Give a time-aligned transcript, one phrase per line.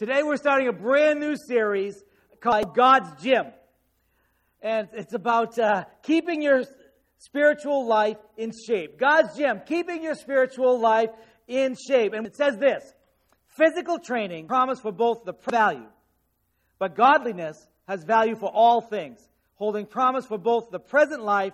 [0.00, 2.02] Today we're starting a brand new series
[2.40, 3.44] called God's Gym.
[4.62, 6.62] And it's about uh, keeping your
[7.18, 8.98] spiritual life in shape.
[8.98, 11.10] God's Gym, keeping your spiritual life
[11.46, 12.14] in shape.
[12.14, 12.82] And it says this
[13.48, 15.90] physical training promise for both the value,
[16.78, 19.20] but godliness has value for all things,
[19.56, 21.52] holding promise for both the present life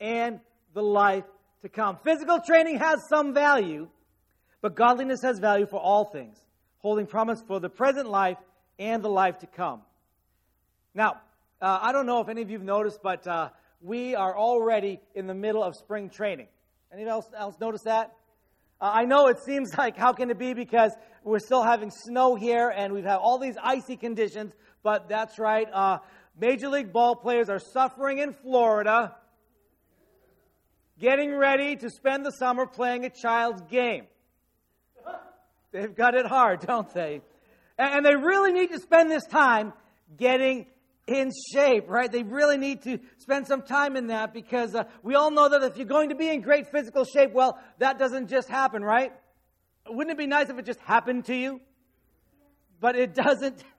[0.00, 0.40] and
[0.72, 1.24] the life
[1.60, 1.98] to come.
[2.02, 3.88] Physical training has some value,
[4.62, 6.38] but godliness has value for all things
[6.84, 8.36] holding promise for the present life
[8.78, 9.80] and the life to come.
[10.94, 11.22] Now,
[11.62, 13.48] uh, I don't know if any of you have noticed, but uh,
[13.80, 16.46] we are already in the middle of spring training.
[16.92, 18.12] Anyone else, else notice that?
[18.82, 20.92] Uh, I know it seems like how can it be because
[21.22, 25.66] we're still having snow here and we've had all these icy conditions, but that's right.
[25.72, 26.00] Uh,
[26.38, 29.16] Major League ball players are suffering in Florida,
[30.98, 34.04] getting ready to spend the summer playing a child's game.
[35.74, 37.20] They've got it hard, don't they?
[37.76, 39.72] And they really need to spend this time
[40.16, 40.66] getting
[41.08, 42.10] in shape, right?
[42.10, 45.64] They really need to spend some time in that because uh, we all know that
[45.64, 49.12] if you're going to be in great physical shape, well, that doesn't just happen, right?
[49.88, 51.60] Wouldn't it be nice if it just happened to you?
[52.78, 53.62] But it doesn't.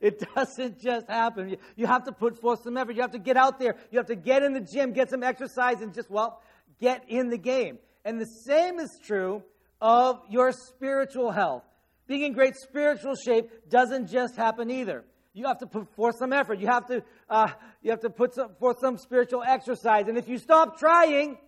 [0.00, 1.56] It doesn't just happen.
[1.74, 2.94] You have to put forth some effort.
[2.94, 3.74] You have to get out there.
[3.90, 6.40] You have to get in the gym, get some exercise, and just, well,
[6.80, 7.80] get in the game.
[8.04, 9.42] And the same is true
[9.80, 11.64] of your spiritual health.
[12.06, 15.04] Being in great spiritual shape doesn't just happen either.
[15.34, 16.58] You have to put forth some effort.
[16.58, 17.48] You have to, uh,
[17.82, 20.08] you have to put some, forth some spiritual exercise.
[20.08, 21.38] And if you stop trying,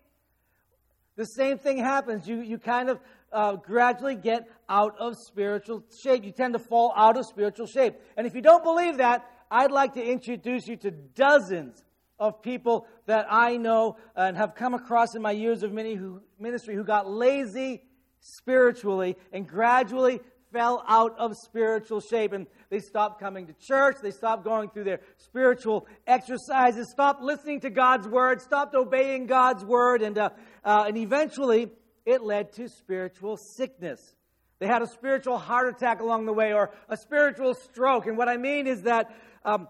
[1.17, 2.29] the same thing happens.
[2.29, 3.01] You, you kind of
[3.33, 6.25] uh, gradually get out of spiritual shape.
[6.25, 7.95] You tend to fall out of spiritual shape.
[8.17, 11.83] And if you don't believe that, I'd like to introduce you to dozens
[12.19, 16.85] of people that I know and have come across in my years of ministry who
[16.85, 17.83] got lazy
[18.21, 20.21] spiritually and gradually
[20.53, 22.33] fell out of spiritual shape.
[22.33, 23.97] And they stopped coming to church.
[24.03, 29.65] They stopped going through their spiritual exercises stopped listening to god's word stopped obeying god's
[29.65, 30.03] word.
[30.03, 30.31] And, uh,
[30.65, 31.71] uh, and eventually
[32.05, 34.15] it led to spiritual sickness.
[34.59, 38.07] They had a spiritual heart attack along the way or a spiritual stroke.
[38.07, 39.69] And what i mean is that um,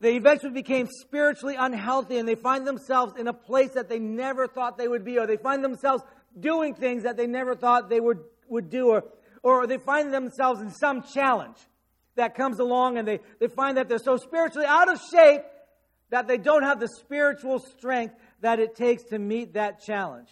[0.00, 4.46] they eventually became spiritually unhealthy and they find themselves in a place that they never
[4.46, 6.02] thought they would be or they find themselves
[6.38, 9.04] doing things that they never thought they would, would do, or,
[9.42, 11.56] or they find themselves in some challenge
[12.16, 15.42] that comes along and they, they find that they're so spiritually out of shape
[16.10, 20.28] that they don't have the spiritual strength that it takes to meet that challenge.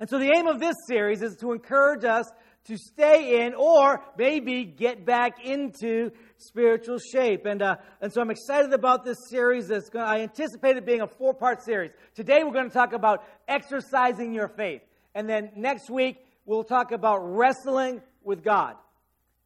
[0.00, 2.26] And so the aim of this series is to encourage us
[2.64, 7.44] to stay in or maybe get back into spiritual shape.
[7.46, 9.68] And, uh, and so I'm excited about this series.
[9.68, 11.92] That's gonna, I anticipate it being a four part series.
[12.14, 14.82] Today we're going to talk about exercising your faith.
[15.14, 16.16] And then next week
[16.46, 18.76] we'll talk about wrestling with God.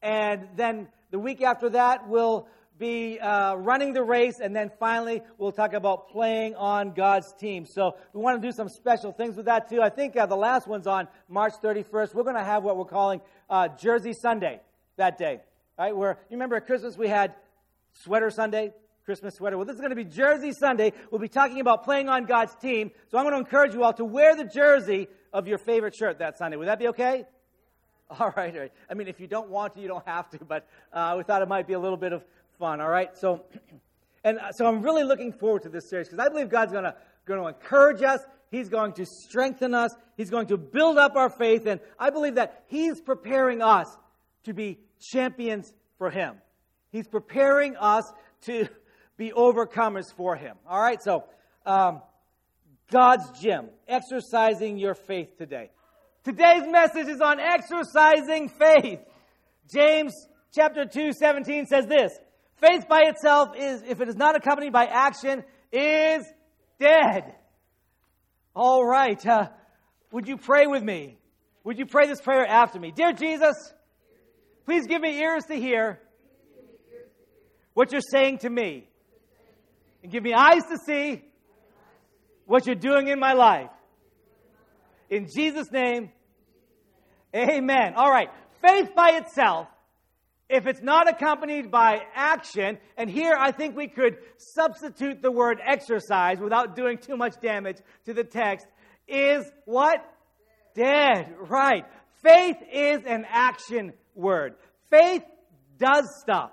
[0.00, 5.22] And then the week after that we'll be uh, running the race, and then finally
[5.36, 7.66] we'll talk about playing on God's team.
[7.66, 9.82] So we want to do some special things with that too.
[9.82, 12.14] I think uh, the last one's on March 31st.
[12.14, 14.60] We're going to have what we're calling uh, Jersey Sunday
[14.96, 15.40] that day,
[15.78, 15.96] right?
[15.96, 17.34] Where you remember at Christmas we had
[17.92, 18.72] Sweater Sunday,
[19.04, 19.56] Christmas sweater.
[19.56, 20.92] Well, this is going to be Jersey Sunday.
[21.10, 22.90] We'll be talking about playing on God's team.
[23.10, 26.18] So I'm going to encourage you all to wear the jersey of your favorite shirt
[26.18, 26.56] that Sunday.
[26.56, 27.24] Would that be okay?
[28.20, 28.72] All right, all right.
[28.90, 31.42] I mean, if you don't want to, you don't have to, but uh, we thought
[31.42, 32.24] it might be a little bit of
[32.58, 33.16] fun, all right?
[33.16, 33.44] So,
[34.24, 36.84] and uh, so I'm really looking forward to this series because I believe God's going
[36.84, 36.94] to
[37.28, 38.20] going to encourage us.
[38.50, 39.94] He's going to strengthen us.
[40.16, 41.66] He's going to build up our faith.
[41.66, 43.86] And I believe that He's preparing us
[44.44, 46.36] to be champions for Him.
[46.90, 48.10] He's preparing us
[48.46, 48.66] to
[49.16, 50.56] be overcomers for Him.
[50.66, 51.24] All right, so
[51.66, 52.00] um,
[52.90, 55.70] God's gym, exercising your faith today.
[56.24, 59.00] Today's message is on exercising faith.
[59.70, 60.14] James
[60.54, 62.18] chapter 2, 17 says this
[62.60, 66.24] Faith by itself is, if it is not accompanied by action, is
[66.80, 67.34] dead.
[68.54, 69.24] All right.
[69.24, 69.48] Uh,
[70.10, 71.18] would you pray with me?
[71.64, 72.92] Would you pray this prayer after me?
[72.94, 73.54] Dear Jesus,
[74.64, 76.00] please give me ears to hear
[77.74, 78.88] what you're saying to me.
[80.02, 81.22] And give me eyes to see
[82.46, 83.70] what you're doing in my life.
[85.10, 86.10] In Jesus' name,
[87.34, 87.94] amen.
[87.96, 88.28] All right.
[88.62, 89.68] Faith by itself
[90.48, 95.58] if it's not accompanied by action, and here I think we could substitute the word
[95.64, 98.66] exercise without doing too much damage to the text,
[99.06, 100.02] is what?
[100.74, 101.34] Dead.
[101.38, 101.84] Right.
[102.22, 104.54] Faith is an action word.
[104.90, 105.22] Faith
[105.78, 106.50] does stuff.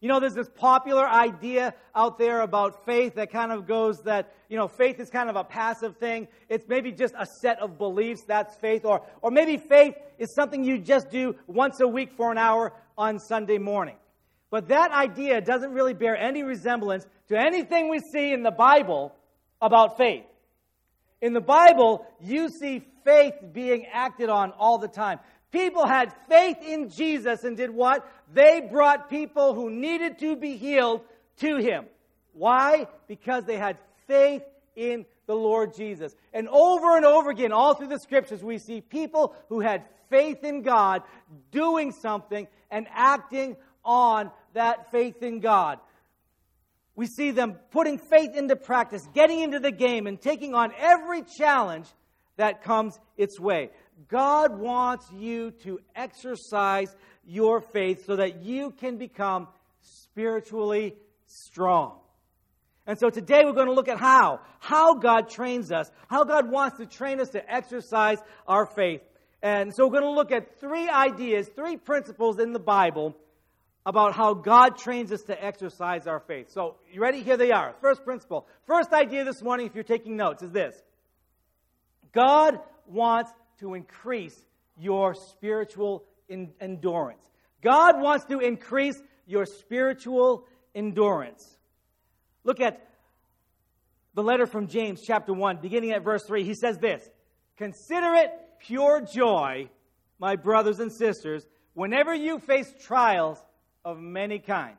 [0.00, 4.32] You know, there's this popular idea out there about faith that kind of goes that,
[4.48, 6.28] you know, faith is kind of a passive thing.
[6.48, 8.84] It's maybe just a set of beliefs, that's faith.
[8.84, 12.72] Or, or maybe faith is something you just do once a week for an hour
[12.98, 13.96] on Sunday morning.
[14.50, 19.14] But that idea doesn't really bear any resemblance to anything we see in the Bible
[19.62, 20.24] about faith.
[21.20, 25.20] In the Bible, you see faith being acted on all the time.
[25.50, 28.06] People had faith in Jesus and did what?
[28.32, 31.02] They brought people who needed to be healed
[31.38, 31.86] to him.
[32.32, 32.86] Why?
[33.06, 34.42] Because they had faith
[34.76, 36.14] in the Lord Jesus.
[36.32, 40.44] And over and over again, all through the scriptures, we see people who had faith
[40.44, 41.02] in God
[41.50, 45.78] doing something and acting on that faith in God.
[46.94, 51.22] We see them putting faith into practice, getting into the game, and taking on every
[51.22, 51.86] challenge
[52.36, 53.70] that comes its way.
[54.08, 56.94] God wants you to exercise
[57.24, 59.48] your faith so that you can become
[59.80, 61.98] spiritually strong.
[62.86, 66.50] And so today we're going to look at how, how God trains us, how God
[66.50, 69.02] wants to train us to exercise our faith.
[69.42, 73.16] And so we're going to look at three ideas, three principles in the Bible
[73.86, 76.50] about how God trains us to exercise our faith.
[76.50, 77.22] So, you ready?
[77.22, 77.74] Here they are.
[77.80, 78.46] First principle.
[78.66, 80.82] First idea this morning, if you're taking notes, is this
[82.12, 83.30] God wants
[83.60, 84.38] to increase
[84.76, 87.24] your spiritual in- endurance.
[87.62, 91.58] God wants to increase your spiritual endurance.
[92.44, 92.88] Look at
[94.14, 96.44] the letter from James, chapter 1, beginning at verse 3.
[96.44, 97.08] He says this
[97.56, 98.30] Consider it
[98.60, 99.68] pure joy,
[100.18, 103.38] my brothers and sisters, whenever you face trials
[103.84, 104.78] of many kinds.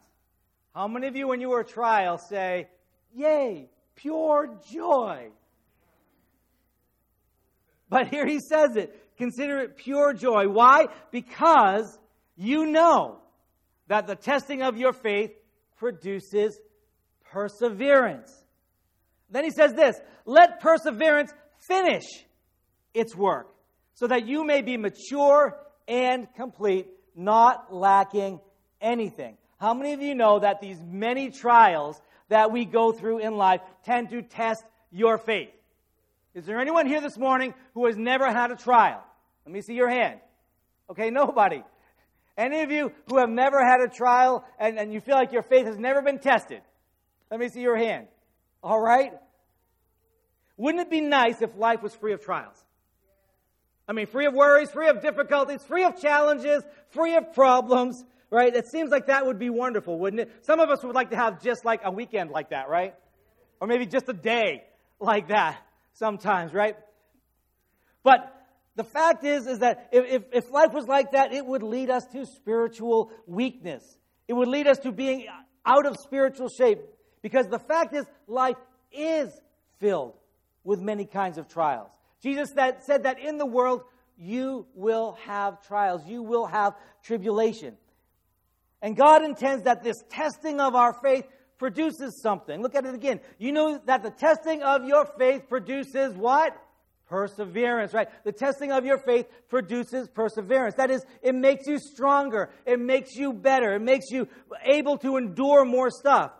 [0.73, 2.67] How many of you, when you are trial, say,
[3.15, 5.29] Yay, pure joy?
[7.89, 10.47] But here he says it consider it pure joy.
[10.47, 10.87] Why?
[11.11, 11.97] Because
[12.37, 13.17] you know
[13.87, 15.31] that the testing of your faith
[15.77, 16.59] produces
[17.31, 18.31] perseverance.
[19.29, 19.95] Then he says this
[20.25, 22.05] let perseverance finish
[22.93, 23.47] its work
[23.99, 26.87] so that you may be mature and complete,
[27.17, 28.39] not lacking
[28.79, 29.35] anything.
[29.59, 33.59] How many of you know that these many trials that we go through in life
[33.83, 35.49] tend to test your faith?
[36.33, 39.03] Is there anyone here this morning who has never had a trial?
[39.45, 40.21] Let me see your hand.
[40.89, 41.61] Okay, nobody.
[42.37, 45.43] Any of you who have never had a trial and, and you feel like your
[45.43, 46.61] faith has never been tested?
[47.29, 48.07] Let me see your hand.
[48.63, 49.11] All right?
[50.55, 52.63] Wouldn't it be nice if life was free of trials?
[53.89, 58.55] I mean, free of worries, free of difficulties, free of challenges, free of problems, right?
[58.55, 60.45] It seems like that would be wonderful, wouldn't it?
[60.45, 62.93] Some of us would like to have just like a weekend like that, right?
[63.59, 64.63] Or maybe just a day
[64.99, 65.57] like that
[65.93, 66.77] sometimes, right?
[68.03, 68.31] But
[68.75, 72.05] the fact is, is that if, if life was like that, it would lead us
[72.13, 73.83] to spiritual weakness.
[74.27, 75.25] It would lead us to being
[75.65, 76.79] out of spiritual shape.
[77.23, 78.55] Because the fact is, life
[78.91, 79.29] is
[79.79, 80.13] filled
[80.63, 81.98] with many kinds of trials.
[82.21, 83.83] Jesus that, said that in the world,
[84.17, 86.73] you will have trials, you will have
[87.03, 87.77] tribulation.
[88.81, 91.25] And God intends that this testing of our faith
[91.57, 92.61] produces something.
[92.61, 93.19] Look at it again.
[93.37, 96.55] You know that the testing of your faith produces what?
[97.07, 98.07] Perseverance, right?
[98.23, 100.75] The testing of your faith produces perseverance.
[100.75, 102.51] That is, it makes you stronger.
[102.65, 103.73] It makes you better.
[103.73, 104.27] It makes you
[104.63, 106.31] able to endure more stuff.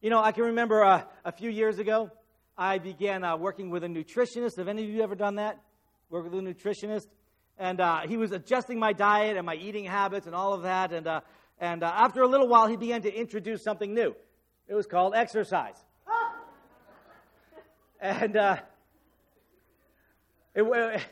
[0.00, 2.10] You know, I can remember uh, a few years ago,
[2.60, 4.58] I began uh, working with a nutritionist.
[4.58, 5.58] Have any of you ever done that?
[6.10, 7.06] Work with a nutritionist?
[7.56, 10.92] And uh, he was adjusting my diet and my eating habits and all of that.
[10.92, 11.22] And, uh,
[11.58, 14.14] and uh, after a little while, he began to introduce something new.
[14.68, 15.76] It was called exercise.
[18.00, 18.58] and uh,
[20.54, 21.02] it,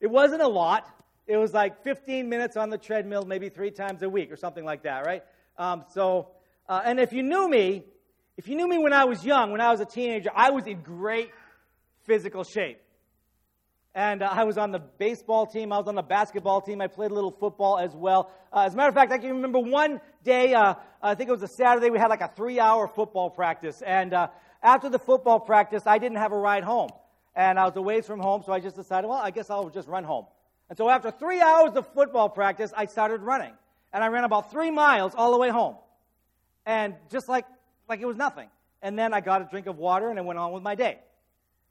[0.00, 0.84] it wasn't a lot.
[1.28, 4.64] It was like 15 minutes on the treadmill, maybe three times a week or something
[4.64, 5.22] like that, right?
[5.58, 6.30] Um, so,
[6.68, 7.84] uh, and if you knew me,
[8.38, 10.64] if you knew me when I was young, when I was a teenager, I was
[10.68, 11.32] in great
[12.06, 12.80] physical shape.
[13.96, 15.72] And uh, I was on the baseball team.
[15.72, 16.80] I was on the basketball team.
[16.80, 18.30] I played a little football as well.
[18.52, 21.32] Uh, as a matter of fact, I can remember one day, uh, I think it
[21.32, 23.82] was a Saturday, we had like a three hour football practice.
[23.84, 24.28] And uh,
[24.62, 26.90] after the football practice, I didn't have a ride home.
[27.34, 29.88] And I was away from home, so I just decided, well, I guess I'll just
[29.88, 30.26] run home.
[30.68, 33.52] And so after three hours of football practice, I started running.
[33.92, 35.74] And I ran about three miles all the way home.
[36.64, 37.46] And just like,
[37.88, 38.48] like it was nothing.
[38.82, 40.98] And then I got a drink of water and I went on with my day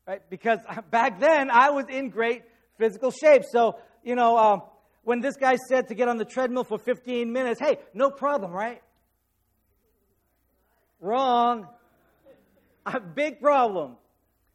[0.07, 0.21] right?
[0.29, 0.59] Because
[0.89, 2.43] back then I was in great
[2.77, 3.43] physical shape.
[3.51, 4.61] So, you know, um,
[5.03, 8.51] when this guy said to get on the treadmill for 15 minutes, hey, no problem,
[8.51, 8.81] right?
[10.99, 11.67] Wrong.
[12.85, 13.97] A big problem.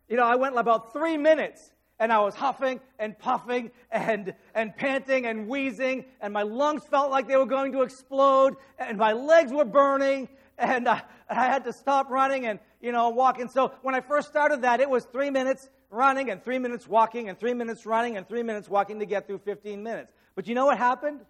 [0.09, 4.75] You know, I went about three minutes and I was huffing and puffing and, and
[4.75, 9.13] panting and wheezing, and my lungs felt like they were going to explode, and my
[9.13, 10.29] legs were burning,
[10.63, 13.49] and uh, I, I had to stop running and, you know, walking.
[13.49, 17.29] So when I first started that, it was three minutes running and three minutes walking
[17.29, 20.13] and three minutes running and three minutes walking to get through 15 minutes.
[20.35, 21.21] But you know what happened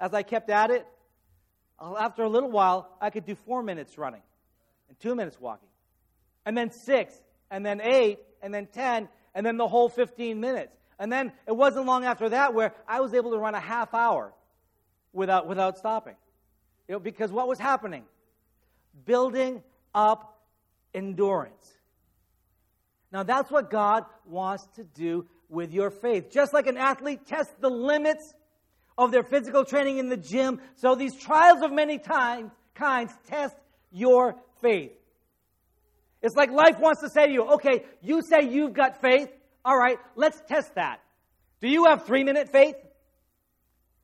[0.00, 0.86] as I kept at it?
[1.78, 4.22] Uh, after a little while, I could do four minutes running
[4.88, 5.68] and two minutes walking,
[6.46, 7.14] and then six,
[7.50, 10.74] and then eight, and then 10, and then the whole 15 minutes.
[10.98, 13.94] And then it wasn't long after that where I was able to run a half
[13.94, 14.32] hour
[15.12, 16.16] without, without stopping.
[16.88, 18.04] You know, because what was happening?
[19.04, 19.62] Building
[19.94, 20.40] up
[20.94, 21.74] endurance.
[23.12, 26.30] Now, that's what God wants to do with your faith.
[26.30, 28.34] Just like an athlete tests the limits
[28.98, 33.56] of their physical training in the gym, so these trials of many times, kinds test
[33.90, 34.92] your faith.
[36.20, 39.30] It's like life wants to say to you, okay, you say you've got faith.
[39.64, 41.00] All right, let's test that.
[41.60, 42.76] Do you have three minute faith?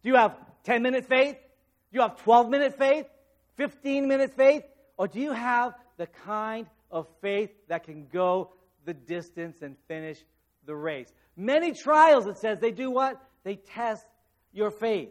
[0.02, 1.34] Do you have 10 minute faith?
[1.34, 3.06] Do you have 12 minute faith?
[3.56, 4.62] 15 minute faith?
[4.96, 8.50] Or do you have the kind of faith that can go
[8.84, 10.18] the distance and finish
[10.66, 11.12] the race?
[11.36, 13.20] Many trials, it says, they do what?
[13.42, 14.06] They test
[14.52, 15.10] your faith.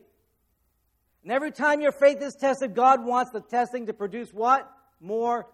[1.23, 4.69] And every time your faith is tested, God wants the testing to produce what?
[4.99, 5.47] More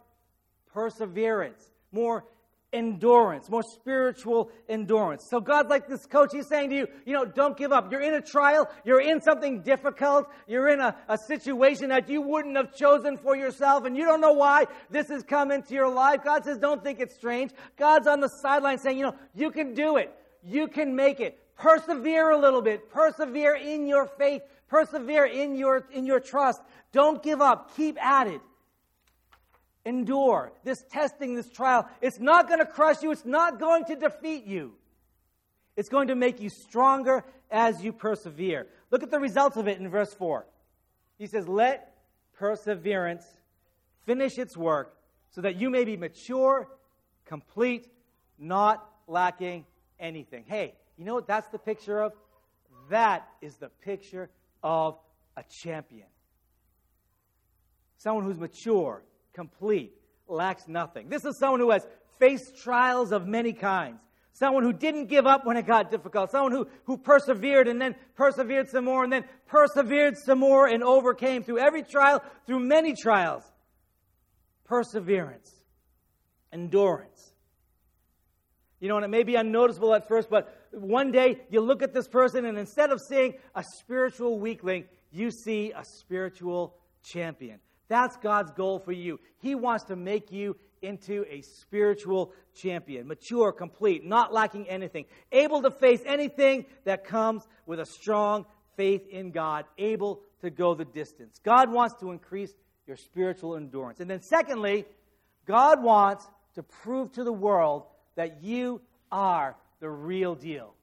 [0.74, 2.26] perseverance, more
[2.72, 5.28] endurance, more spiritual endurance.
[5.30, 7.92] So God's like this coach, he's saying to you, you know, don't give up.
[7.92, 12.22] You're in a trial, you're in something difficult, you're in a, a situation that you
[12.22, 15.90] wouldn't have chosen for yourself, and you don't know why this has come into your
[15.90, 16.24] life.
[16.24, 17.52] God says, don't think it's strange.
[17.78, 20.14] God's on the sideline saying, you know, you can do it.
[20.44, 21.40] You can make it.
[21.58, 22.90] Persevere a little bit.
[22.90, 24.42] Persevere in your faith.
[24.70, 26.62] Persevere in your, in your trust.
[26.94, 27.76] Don't give up.
[27.76, 28.42] Keep at it
[29.90, 31.90] endure this testing, this trial.
[32.02, 34.74] It's not going to crush you, it's not going to defeat you.
[35.76, 38.68] It's going to make you stronger as you persevere.
[38.92, 40.46] Look at the results of it in verse 4.
[41.18, 41.96] He says, Let
[42.38, 43.26] perseverance
[44.06, 44.96] finish its work
[45.32, 46.68] so that you may be mature,
[47.26, 47.88] complete,
[48.38, 49.66] not lacking
[50.00, 50.44] anything.
[50.48, 52.14] Hey, you know what that's the picture of?
[52.90, 54.30] That is the picture
[54.64, 54.98] of
[55.38, 56.08] a champion.
[57.98, 59.04] Someone who's mature,
[59.40, 59.94] complete,
[60.28, 61.08] lacks nothing.
[61.08, 61.88] This is someone who has
[62.20, 64.02] faced trials of many kinds.
[64.34, 66.30] Someone who didn't give up when it got difficult.
[66.30, 70.84] Someone who, who persevered and then persevered some more and then persevered some more and
[70.84, 73.44] overcame through every trial, through many trials.
[74.66, 75.50] Perseverance,
[76.52, 77.32] endurance.
[78.82, 81.94] You know, and it may be unnoticeable at first, but one day you look at
[81.94, 87.60] this person and instead of seeing a spiritual weakling, you see a spiritual champion.
[87.90, 89.20] That's God's goal for you.
[89.40, 95.62] He wants to make you into a spiritual champion, mature, complete, not lacking anything, able
[95.64, 98.46] to face anything that comes with a strong
[98.78, 101.40] faith in God, able to go the distance.
[101.44, 102.54] God wants to increase
[102.88, 104.00] your spiritual endurance.
[104.00, 104.86] And then, secondly,
[105.46, 107.84] God wants to prove to the world
[108.16, 108.82] that you
[109.12, 110.74] are the real deal.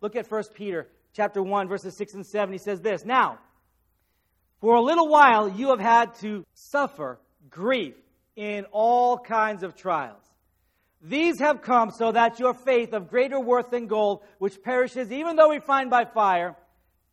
[0.00, 2.52] Look at 1 Peter chapter 1 verses 6 and 7.
[2.52, 3.38] He says this, "Now,
[4.60, 7.94] for a little while, you have had to suffer grief
[8.36, 10.22] in all kinds of trials.
[11.02, 15.36] These have come so that your faith of greater worth than gold, which perishes even
[15.36, 16.56] though refined by fire,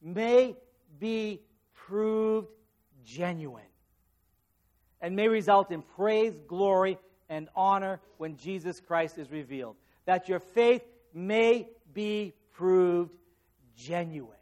[0.02, 0.56] may
[1.00, 1.42] be
[1.74, 2.50] proved
[3.06, 3.64] genuine
[5.00, 6.98] and may result in praise, glory,
[7.30, 9.76] and honor when Jesus Christ is revealed.
[10.06, 10.82] That your faith
[11.14, 13.14] may be proved
[13.76, 14.37] genuine.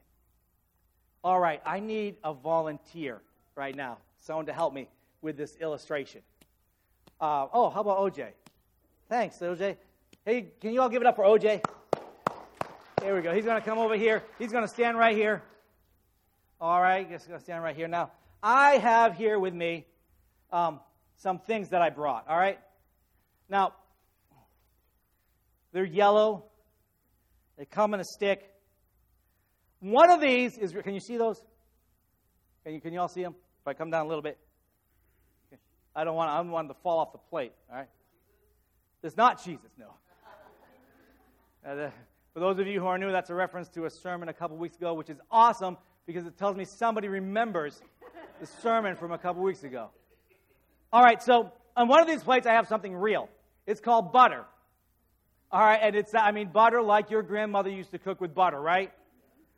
[1.25, 3.19] All right, I need a volunteer
[3.55, 4.87] right now, someone to help me
[5.23, 6.21] with this illustration.
[7.19, 8.27] Uh, oh, how about OJ?
[9.09, 9.75] Thanks, OJ.
[10.23, 11.65] Hey, can you all give it up for OJ?
[13.01, 13.33] There we go.
[13.33, 14.21] He's going to come over here.
[14.37, 15.41] He's going to stand right here.
[16.61, 17.87] All right, he's going to stand right here.
[17.87, 18.11] Now,
[18.43, 19.87] I have here with me
[20.51, 20.79] um,
[21.17, 22.27] some things that I brought.
[22.27, 22.59] All right?
[23.49, 23.73] Now,
[25.73, 26.43] they're yellow,
[27.57, 28.51] they come in a stick.
[29.79, 31.41] One of these is, can you see those?
[32.63, 33.35] Can you, can you all see them?
[33.61, 34.37] If I come down a little bit.
[35.95, 37.87] I don't want, I don't want to fall off the plate, all right?
[39.01, 39.87] It's not Jesus, no.
[41.65, 41.91] Uh, the,
[42.33, 44.57] for those of you who are new, that's a reference to a sermon a couple
[44.57, 47.81] weeks ago, which is awesome because it tells me somebody remembers
[48.41, 49.89] the sermon from a couple weeks ago.
[50.91, 53.29] All right, so on one of these plates, I have something real.
[53.65, 54.43] It's called butter.
[55.51, 58.59] All right, and it's, I mean, butter like your grandmother used to cook with butter,
[58.59, 58.91] right?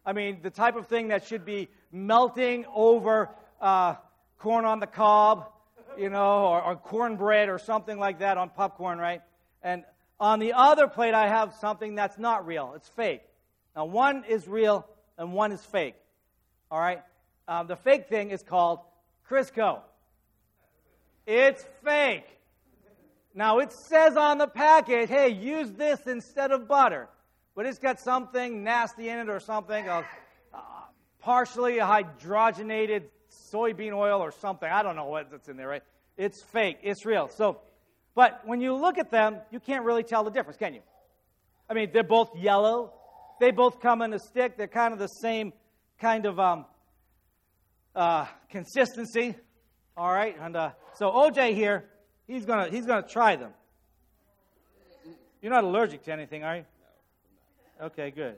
[0.07, 3.95] I mean, the type of thing that should be melting over uh,
[4.39, 5.49] corn on the cob,
[5.97, 9.21] you know, or, or cornbread or something like that on popcorn, right?
[9.61, 9.83] And
[10.19, 12.73] On the other plate, I have something that's not real.
[12.77, 13.21] It's fake.
[13.75, 14.87] Now, one is real
[15.17, 15.95] and one is fake.
[16.71, 17.03] All right?
[17.47, 18.79] Um, the fake thing is called
[19.29, 19.81] Crisco.
[21.27, 22.25] It's fake.
[23.35, 27.09] Now, it says on the package, hey, use this instead of butter.
[27.57, 30.03] But it's got something nasty in it or something, uh,
[31.21, 33.05] partially hydrogenated
[33.51, 34.69] soybean oil or something.
[34.69, 35.81] I don't know what's in there, right?
[36.17, 36.77] It's fake.
[36.83, 37.29] It's real.
[37.29, 37.57] So,
[38.13, 40.81] but when you look at them, you can't really tell the difference, can you?
[41.67, 42.93] I mean, they're both yellow.
[43.39, 44.55] They both come in a stick.
[44.55, 45.51] They're kind of the same
[45.99, 46.65] kind of um,
[47.95, 49.33] uh, consistency.
[49.97, 51.85] All right, and uh, so OJ here,
[52.27, 53.49] he's gonna he's gonna try them.
[55.41, 56.65] You're not allergic to anything, are you?
[57.81, 58.35] Okay, good.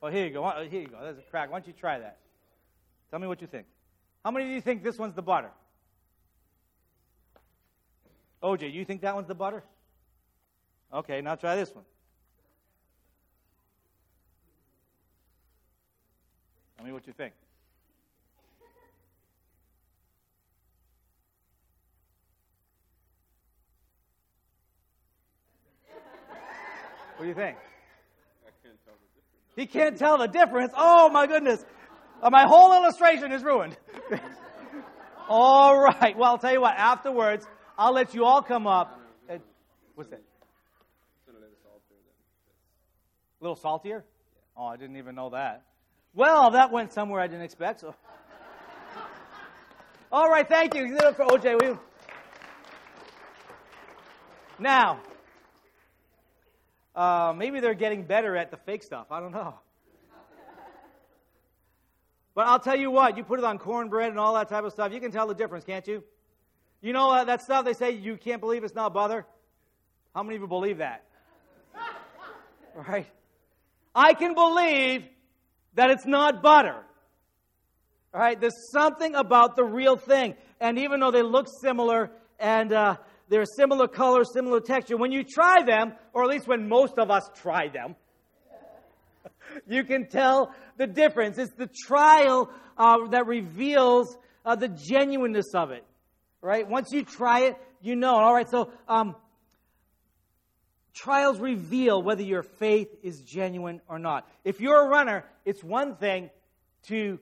[0.00, 0.44] Well, here you go.
[0.44, 0.98] Uh, here you go.
[1.02, 1.50] There's a crack.
[1.50, 2.18] Why don't you try that?
[3.10, 3.66] Tell me what you think.
[4.24, 5.50] How many of you think this one's the butter?
[8.42, 9.62] OJ, you think that one's the butter?
[10.92, 11.84] Okay, now try this one.
[16.76, 17.34] Tell me what you think.
[27.16, 27.56] What do you think?
[29.58, 30.72] He can't tell the difference.
[30.76, 31.64] Oh my goodness.
[32.22, 33.76] Uh, my whole illustration is ruined.
[35.28, 36.16] all right.
[36.16, 36.76] Well, I'll tell you what.
[36.76, 37.44] Afterwards,
[37.76, 39.00] I'll let you all come up.
[39.28, 39.40] And,
[39.96, 40.22] what's that?
[41.28, 41.32] A
[43.40, 44.04] little saltier?
[44.56, 45.64] Oh, I didn't even know that.
[46.14, 47.80] Well, that went somewhere I didn't expect.
[47.80, 47.96] So.
[50.12, 50.84] All right, thank you.
[50.84, 51.78] It for OJ.
[54.58, 55.00] Now,
[56.98, 59.06] uh, maybe they're getting better at the fake stuff.
[59.12, 59.54] I don't know.
[62.34, 64.72] But I'll tell you what, you put it on cornbread and all that type of
[64.72, 66.02] stuff, you can tell the difference, can't you?
[66.80, 69.26] You know uh, that stuff they say you can't believe it's not butter?
[70.14, 71.04] How many of you believe that?
[72.88, 73.06] right?
[73.94, 75.04] I can believe
[75.74, 76.82] that it's not butter.
[78.14, 78.40] All right?
[78.40, 80.34] There's something about the real thing.
[80.60, 82.96] And even though they look similar and uh,
[83.28, 84.96] they're similar color, similar texture.
[84.96, 87.94] When you try them, or at least when most of us try them,
[89.68, 91.38] you can tell the difference.
[91.38, 95.84] It's the trial uh, that reveals uh, the genuineness of it.
[96.40, 96.68] Right?
[96.68, 98.14] Once you try it, you know.
[98.14, 99.16] All right, so um,
[100.94, 104.28] trials reveal whether your faith is genuine or not.
[104.44, 106.30] If you're a runner, it's one thing
[106.88, 107.18] to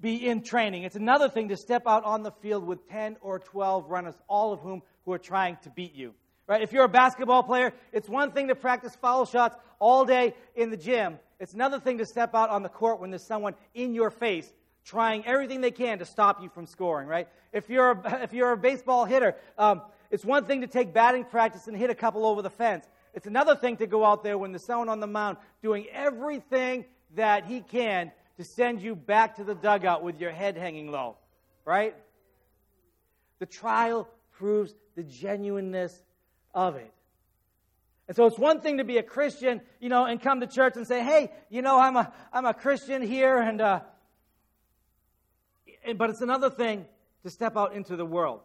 [0.00, 0.84] be in training.
[0.84, 4.52] It's another thing to step out on the field with 10 or 12 runners, all
[4.52, 6.12] of whom who are trying to beat you.
[6.46, 6.60] Right?
[6.60, 10.68] If you're a basketball player, it's one thing to practice foul shots all day in
[10.68, 11.18] the gym.
[11.40, 14.52] It's another thing to step out on the court when there's someone in your face
[14.84, 17.26] trying everything they can to stop you from scoring, right?
[17.54, 21.24] If you're a, if you're a baseball hitter, um, it's one thing to take batting
[21.24, 22.86] practice and hit a couple over the fence.
[23.14, 26.84] It's another thing to go out there when there's someone on the mound doing everything
[27.14, 31.16] that he can to send you back to the dugout with your head hanging low,
[31.64, 31.94] right?
[33.38, 34.06] The trial
[34.38, 36.00] proves the genuineness
[36.54, 36.92] of it.
[38.06, 40.76] And so it's one thing to be a Christian, you know, and come to church
[40.76, 43.80] and say, hey, you know, I'm a, I'm a Christian here, and, uh,
[45.84, 46.86] and, but it's another thing
[47.24, 48.40] to step out into the world.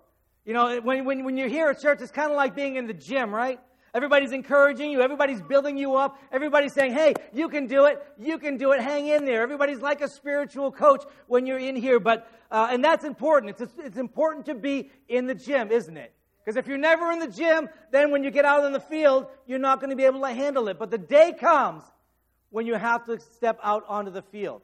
[0.45, 2.87] You know, when, when, when you're here at church, it's kind of like being in
[2.87, 3.59] the gym, right?
[3.93, 5.01] Everybody's encouraging you.
[5.01, 6.19] Everybody's building you up.
[6.31, 8.03] Everybody's saying, hey, you can do it.
[8.17, 8.81] You can do it.
[8.81, 9.43] Hang in there.
[9.43, 11.99] Everybody's like a spiritual coach when you're in here.
[11.99, 13.59] But, uh, and that's important.
[13.59, 16.11] It's, it's important to be in the gym, isn't it?
[16.43, 19.27] Because if you're never in the gym, then when you get out in the field,
[19.45, 20.79] you're not going to be able to handle it.
[20.79, 21.83] But the day comes
[22.49, 24.63] when you have to step out onto the field.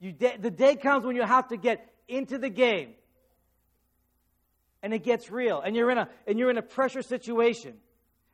[0.00, 2.94] You de- the day comes when you have to get into the game.
[4.82, 5.60] And it gets real.
[5.60, 7.74] And you're in a, and you're in a pressure situation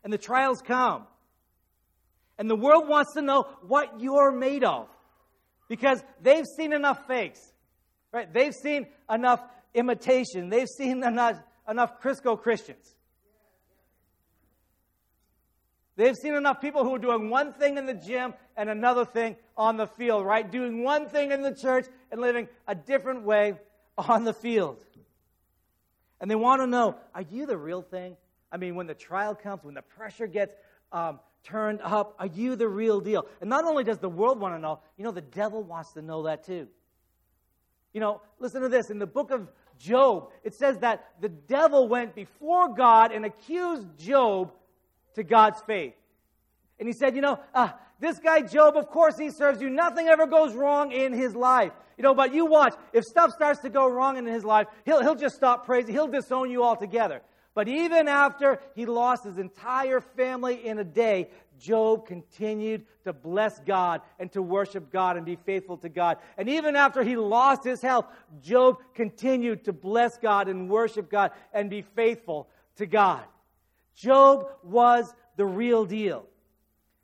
[0.05, 1.07] and the trials come.
[2.39, 4.89] And the world wants to know what you're made of
[5.69, 7.41] because they've seen enough fakes,
[8.13, 8.33] right?
[8.33, 9.41] They've seen enough
[9.75, 10.49] imitation.
[10.49, 11.37] They've seen enough,
[11.69, 12.95] enough Crisco Christians.
[15.97, 19.37] They've seen enough people who are doing one thing in the gym and another thing
[19.55, 20.51] on the field, right?
[20.51, 23.59] Doing one thing in the church and living a different way
[23.99, 24.83] on the field.
[26.21, 28.17] And they want to know are you the real thing?
[28.53, 30.55] I mean, when the trial comes, when the pressure gets
[30.93, 33.27] um, turned up, are you the real deal?
[33.41, 36.03] And not only does the world want to know, you know, the devil wants to
[36.03, 36.69] know that too.
[37.93, 38.91] You know, listen to this.
[38.91, 43.99] In the book of Job, it says that the devil went before God and accused
[43.99, 44.53] Job
[45.15, 45.95] to God's faith.
[46.79, 49.69] And he said, You know, uh, this guy Job, of course he serves you.
[49.69, 51.73] Nothing ever goes wrong in his life.
[51.97, 55.03] You know, but you watch, if stuff starts to go wrong in his life, he'll,
[55.03, 55.93] he'll just stop praising.
[55.93, 57.21] He'll disown you altogether.
[57.55, 63.59] But even after he lost his entire family in a day, Job continued to bless
[63.61, 66.19] God and to worship God and be faithful to God.
[66.39, 68.07] And even after he lost his health,
[68.41, 73.25] Job continued to bless God and worship God and be faithful to God.
[73.95, 76.27] Job was the real deal.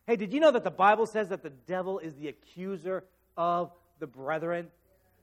[0.07, 3.05] Hey, did you know that the Bible says that the devil is the accuser
[3.37, 4.69] of the brethren?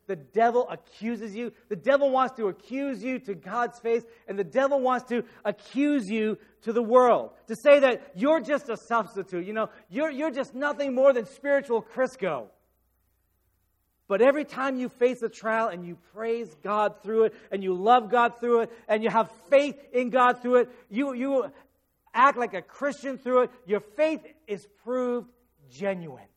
[0.05, 1.53] The devil accuses you.
[1.69, 6.09] The devil wants to accuse you to God's face, and the devil wants to accuse
[6.09, 7.31] you to the world.
[7.47, 9.45] To say that you're just a substitute.
[9.45, 12.47] You know, you're, you're just nothing more than spiritual Crisco.
[14.09, 17.73] But every time you face a trial and you praise God through it, and you
[17.73, 21.51] love God through it, and you have faith in God through it, you, you
[22.13, 25.29] act like a Christian through it, your faith is proved
[25.71, 26.27] genuine.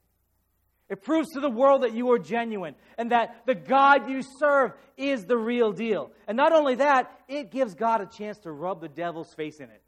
[0.88, 4.72] It proves to the world that you are genuine and that the God you serve
[4.96, 6.12] is the real deal.
[6.28, 9.68] And not only that, it gives God a chance to rub the devil's face in
[9.68, 9.82] it.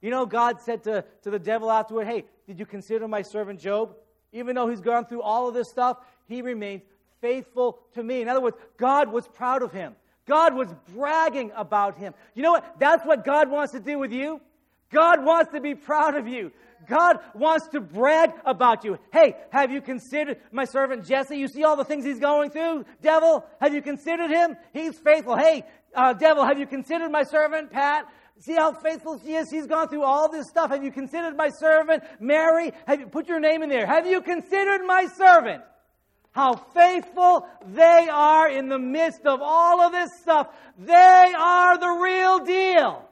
[0.00, 3.60] You know, God said to, to the devil afterward, Hey, did you consider my servant
[3.60, 3.96] Job?
[4.32, 6.82] Even though he's gone through all of this stuff, he remains
[7.20, 8.22] faithful to me.
[8.22, 9.94] In other words, God was proud of him.
[10.26, 12.14] God was bragging about him.
[12.34, 12.78] You know what?
[12.78, 14.40] That's what God wants to do with you.
[14.92, 16.52] God wants to be proud of you.
[16.88, 18.98] God wants to brag about you.
[19.12, 21.36] Hey, have you considered my servant Jesse?
[21.36, 22.84] You see all the things he's going through?
[23.00, 24.56] Devil, have you considered him?
[24.72, 25.36] He's faithful.
[25.36, 28.06] Hey, uh, devil, have you considered my servant Pat?
[28.40, 29.50] See how faithful she is?
[29.50, 30.70] He's gone through all this stuff.
[30.70, 32.72] Have you considered my servant Mary?
[32.86, 33.86] Have you put your name in there?
[33.86, 35.62] Have you considered my servant?
[36.32, 40.48] How faithful they are in the midst of all of this stuff.
[40.78, 43.08] They are the real deal.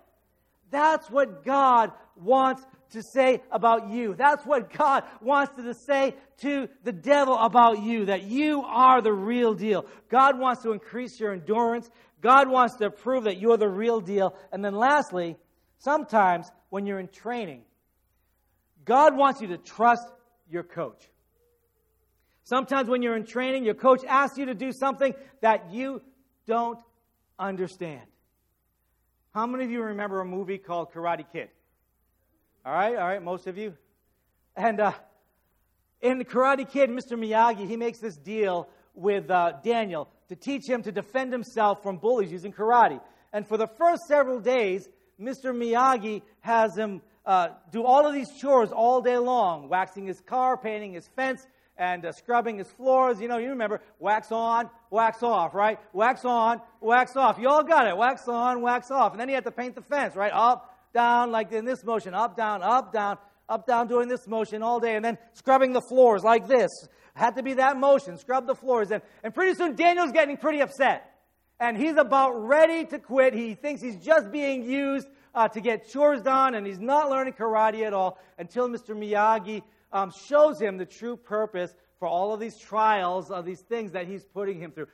[0.71, 4.15] That's what God wants to say about you.
[4.15, 9.13] That's what God wants to say to the devil about you, that you are the
[9.13, 9.87] real deal.
[10.09, 11.89] God wants to increase your endurance.
[12.21, 14.35] God wants to prove that you're the real deal.
[14.53, 15.37] And then lastly,
[15.79, 17.63] sometimes when you're in training,
[18.85, 20.07] God wants you to trust
[20.51, 21.03] your coach.
[22.45, 26.03] Sometimes when you're in training, your coach asks you to do something that you
[26.47, 26.81] don't
[27.39, 28.03] understand.
[29.33, 31.51] How many of you remember a movie called Karate Kid?
[32.67, 33.77] All right, all right, most of you.
[34.57, 34.93] And uh,
[36.01, 37.13] in Karate Kid, Mr.
[37.13, 41.99] Miyagi, he makes this deal with uh, Daniel to teach him to defend himself from
[41.99, 43.01] bullies using karate.
[43.33, 44.89] And for the first several days,
[45.21, 45.55] Mr.
[45.55, 50.57] Miyagi has him uh, do all of these chores all day long, waxing his car,
[50.57, 51.47] painting his fence,
[51.81, 53.21] and uh, scrubbing his floors.
[53.21, 55.81] You know, you remember wax on, wax off, right?
[55.95, 57.39] Wax on, wax off.
[57.39, 57.97] You all got it.
[57.97, 59.13] Wax on, wax off.
[59.13, 60.31] And then he had to paint the fence, right?
[60.33, 63.17] Up, down, like in this motion, up, down, up, down,
[63.49, 66.71] up, down, doing this motion all day, and then scrubbing the floors like this.
[67.15, 68.91] Had to be that motion, scrub the floors.
[68.91, 71.07] And, and pretty soon Daniel's getting pretty upset.
[71.59, 73.33] And he's about ready to quit.
[73.33, 77.35] He thinks he's just being used uh, to get chores done, and he's not learning
[77.35, 78.95] karate at all until Mr.
[78.95, 79.63] Miyagi
[79.93, 84.07] um, shows him the true purpose for all of these trials, of these things that
[84.07, 84.87] he's putting him through.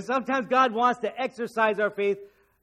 [0.00, 2.18] Sometimes God wants to exercise our faith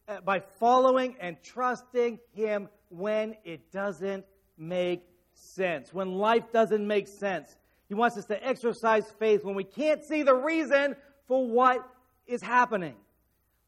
[0.08, 4.26] uh, by following and trusting Him when it doesn't
[4.58, 7.56] make sense, when life doesn't make sense.
[7.88, 10.96] He wants us to exercise faith when we can't see the reason
[11.28, 11.88] for what
[12.26, 12.96] is happening.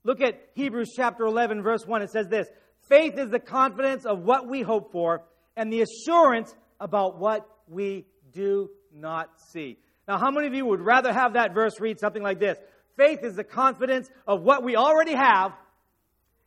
[0.04, 2.02] Look at Hebrews chapter 11, verse 1.
[2.02, 2.48] It says this
[2.90, 5.24] Faith is the confidence of what we hope for
[5.56, 9.78] and the assurance about what we do not see.
[10.08, 12.58] Now, how many of you would rather have that verse read something like this?
[12.98, 15.54] Faith is the confidence of what we already have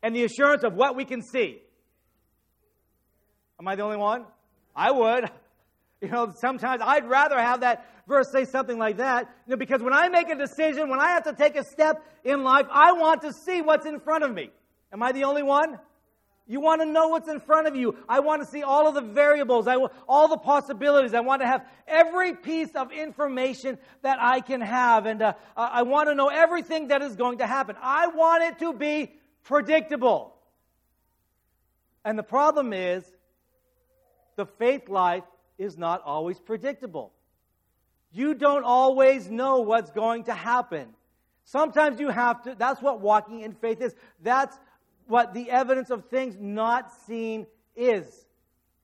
[0.02, 1.60] and the assurance of what we can see.
[3.58, 4.24] Am I the only one?
[4.74, 5.30] I would.
[6.02, 9.82] You know, sometimes I'd rather have that verse say something like that, you know, because
[9.82, 12.92] when I make a decision, when I have to take a step in life, I
[12.92, 14.50] want to see what's in front of me.
[14.92, 15.78] Am I the only one?
[16.48, 17.96] You want to know what's in front of you.
[18.08, 19.76] I want to see all of the variables, I,
[20.08, 21.12] all the possibilities.
[21.12, 25.06] I want to have every piece of information that I can have.
[25.06, 27.74] And uh, I want to know everything that is going to happen.
[27.82, 30.36] I want it to be predictable.
[32.04, 33.04] And the problem is,
[34.36, 35.24] the faith life
[35.58, 37.12] is not always predictable.
[38.12, 40.88] You don't always know what's going to happen.
[41.44, 43.94] Sometimes you have to, that's what walking in faith is.
[44.22, 44.56] That's
[45.06, 48.26] what the evidence of things not seen is.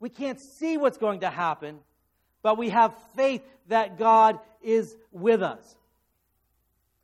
[0.00, 1.78] We can't see what's going to happen,
[2.42, 5.76] but we have faith that God is with us.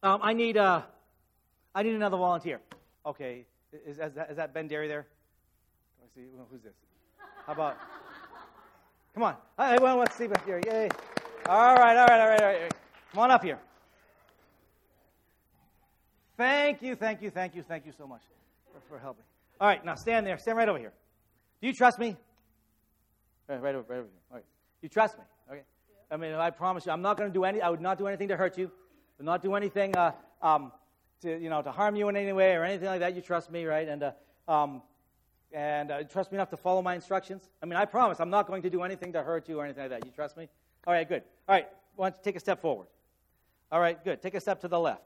[0.02, 0.85] Um, I need a,
[1.74, 2.61] uh, need another volunteer.
[3.07, 5.07] Okay, is, is, that, is that Ben Derry there?
[6.00, 6.74] Let me see, who's this?
[7.46, 7.76] How about?
[9.14, 9.37] Come on.
[9.57, 10.61] I want to see back here.
[10.66, 10.88] Yay.
[11.46, 12.74] All right, all right, all right, all right.
[13.12, 13.59] Come on up here.
[16.37, 18.20] Thank you, thank you, thank you, thank you so much
[18.88, 19.24] for, helping.
[19.60, 20.38] All right, now stand there.
[20.38, 20.92] Stand right over here.
[21.60, 22.16] Do you trust me?
[23.48, 24.20] Right, right over, right over here.
[24.30, 24.44] All right.
[24.82, 25.24] You trust me?
[25.50, 25.62] Okay.
[26.10, 27.60] I mean, I promise you, I'm not going to do any.
[27.60, 28.66] I would not do anything to hurt you.
[28.66, 28.70] I
[29.18, 30.12] would not do anything uh,
[30.42, 30.72] um,
[31.22, 33.16] to you know to harm you in any way or anything like that.
[33.16, 33.88] You trust me, right?
[33.88, 34.12] And uh,
[34.46, 34.82] um,
[35.52, 37.48] and uh, trust me enough to follow my instructions.
[37.62, 39.82] I mean, I promise I'm not going to do anything to hurt you or anything
[39.82, 40.06] like that.
[40.06, 40.48] You trust me?
[40.86, 41.22] All right, good.
[41.48, 42.86] All right, why don't you take a step forward?
[43.72, 44.22] All right, good.
[44.22, 45.02] Take a step to the left.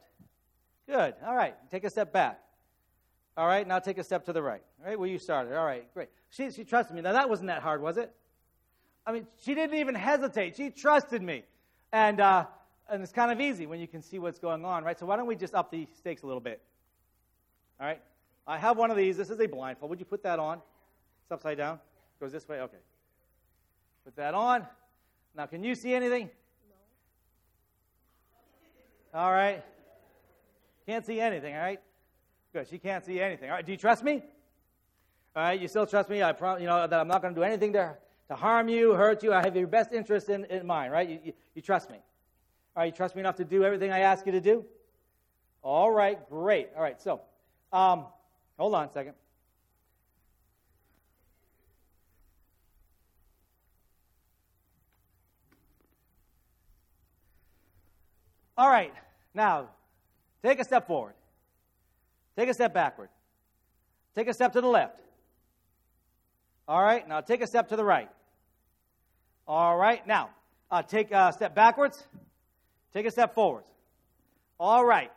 [0.87, 1.15] Good.
[1.27, 2.41] All right, take a step back.
[3.37, 4.63] All right, now take a step to the right.
[4.81, 5.57] All right, where you started.
[5.57, 6.09] All right, great.
[6.31, 7.03] She, she trusted me.
[7.03, 8.13] Now, that wasn't that hard, was it?
[9.07, 10.57] I mean, she didn't even hesitate.
[10.57, 11.45] She trusted me.
[11.93, 12.47] And, uh,
[12.91, 14.99] and it's kind of easy when you can see what's going on, right?
[14.99, 16.61] So, why don't we just up the stakes a little bit?
[17.81, 18.01] All right?
[18.47, 19.17] I have one of these.
[19.17, 19.91] This is a blindfold.
[19.91, 20.59] Would you put that on?
[21.23, 21.75] It's upside down.
[21.75, 22.61] It Goes this way.
[22.61, 22.79] Okay.
[24.05, 24.67] Put that on.
[25.35, 26.29] Now, can you see anything?
[29.15, 29.21] No.
[29.21, 29.65] All right.
[30.87, 31.55] Can't see anything.
[31.55, 31.81] All right.
[32.53, 32.69] Good.
[32.69, 33.49] She can't see anything.
[33.51, 33.65] All right.
[33.65, 34.23] Do you trust me?
[35.35, 35.61] All right.
[35.61, 36.23] You still trust me?
[36.23, 36.61] I promise.
[36.61, 37.97] You know that I'm not going to do anything to
[38.29, 39.33] to harm you, hurt you.
[39.33, 40.93] I have your best interest in, in mind.
[40.93, 41.09] Right.
[41.09, 41.97] You, you, you trust me.
[42.77, 42.87] All right.
[42.87, 44.65] You trust me enough to do everything I ask you to do.
[45.63, 46.19] All right.
[46.29, 46.69] Great.
[46.77, 47.01] All right.
[47.01, 47.21] So.
[47.73, 48.07] Um,
[48.59, 49.15] Hold on a second.
[58.57, 58.93] All right,
[59.35, 59.71] now
[60.45, 61.15] take a step forward.
[62.37, 63.09] Take a step backward.
[64.15, 65.01] Take a step to the left.
[66.69, 68.09] All right, now take a step to the right.
[69.47, 70.31] All right, now
[70.71, 72.03] uh, take a step backwards.
[72.95, 73.67] Take a step forwards.
[74.59, 75.11] All right,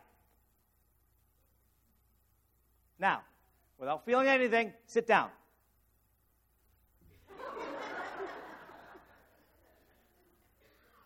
[3.00, 3.22] now,
[3.80, 5.30] without feeling anything, sit down.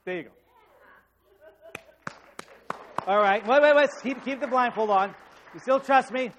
[0.05, 0.29] There you go.
[3.05, 3.45] All right.
[3.45, 3.89] Wait, wait, wait.
[4.01, 5.13] Keep, keep the blindfold on.
[5.53, 6.31] You still trust me?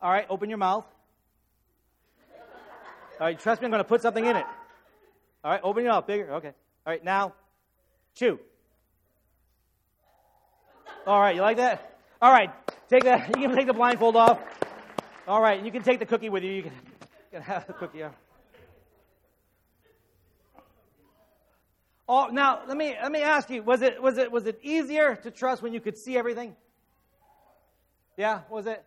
[0.00, 0.26] All right.
[0.30, 0.86] Open your mouth.
[3.20, 3.38] All right.
[3.38, 3.66] Trust me.
[3.66, 4.46] I'm going to put something in it.
[5.44, 5.60] All right.
[5.62, 6.06] Open your mouth.
[6.06, 6.32] Bigger.
[6.34, 6.52] Okay.
[6.86, 7.04] All right.
[7.04, 7.34] Now,
[8.14, 8.38] chew.
[11.08, 11.98] All right, you like that?
[12.20, 12.50] All right,
[12.86, 14.38] take the you can take the blindfold off.
[15.26, 16.52] All right, you can take the cookie with you.
[16.52, 18.04] You can, you can have the cookie.
[22.08, 25.16] Oh, now let me let me ask you: Was it was it was it easier
[25.16, 26.56] to trust when you could see everything?
[28.16, 28.84] Yeah, was it?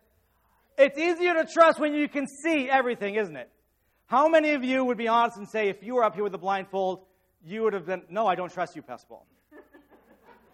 [0.76, 3.50] It's easier to trust when you can see everything, isn't it?
[4.06, 6.34] How many of you would be honest and say, if you were up here with
[6.34, 7.04] a blindfold,
[7.44, 9.26] you would have been, no, I don't trust you, Pastor Paul.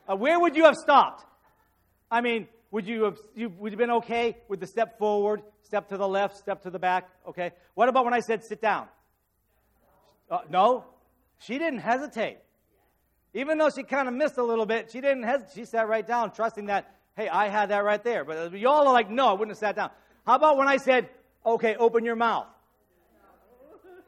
[0.09, 1.25] Uh, where would you have stopped?
[2.11, 5.89] I mean, would you have you, would you been okay with the step forward, step
[5.89, 7.09] to the left, step to the back?
[7.27, 7.51] Okay.
[7.75, 8.89] What about when I said sit down?
[10.31, 10.85] Uh, no,
[11.39, 12.39] she didn't hesitate.
[13.35, 15.55] Even though she kind of missed a little bit, she didn't hesitate.
[15.55, 18.25] She sat right down, trusting that, hey, I had that right there.
[18.25, 19.91] But y'all are like, no, I wouldn't have sat down.
[20.27, 21.09] How about when I said,
[21.45, 22.47] okay, open your mouth?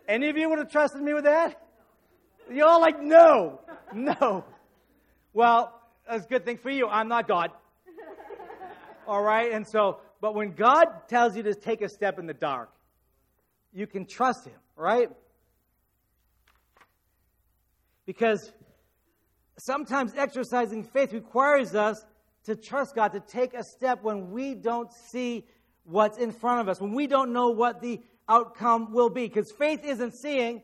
[0.08, 1.62] Any of you would have trusted me with that?
[2.50, 3.60] Y'all like, no,
[3.94, 4.44] no.
[5.32, 6.88] Well, that's a good thing for you.
[6.88, 7.52] I'm not God.
[9.06, 9.52] All right?
[9.52, 12.70] And so, but when God tells you to take a step in the dark,
[13.72, 15.10] you can trust Him, right?
[18.06, 18.52] Because
[19.60, 22.04] sometimes exercising faith requires us
[22.44, 25.46] to trust God, to take a step when we don't see
[25.84, 29.26] what's in front of us, when we don't know what the outcome will be.
[29.26, 30.62] Because faith isn't seeing,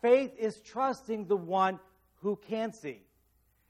[0.00, 1.78] faith is trusting the one
[2.22, 3.02] who can see.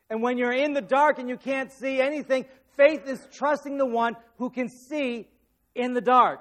[0.09, 2.45] And when you're in the dark and you can't see anything,
[2.81, 5.29] Faith is trusting the one who can see
[5.75, 6.41] in the dark.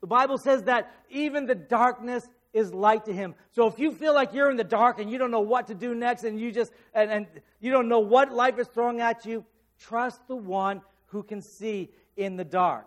[0.00, 3.34] The Bible says that even the darkness is light to him.
[3.52, 5.74] So if you feel like you're in the dark and you don't know what to
[5.74, 7.26] do next and you just and, and
[7.60, 9.44] you don't know what life is throwing at you,
[9.78, 12.86] trust the one who can see in the dark.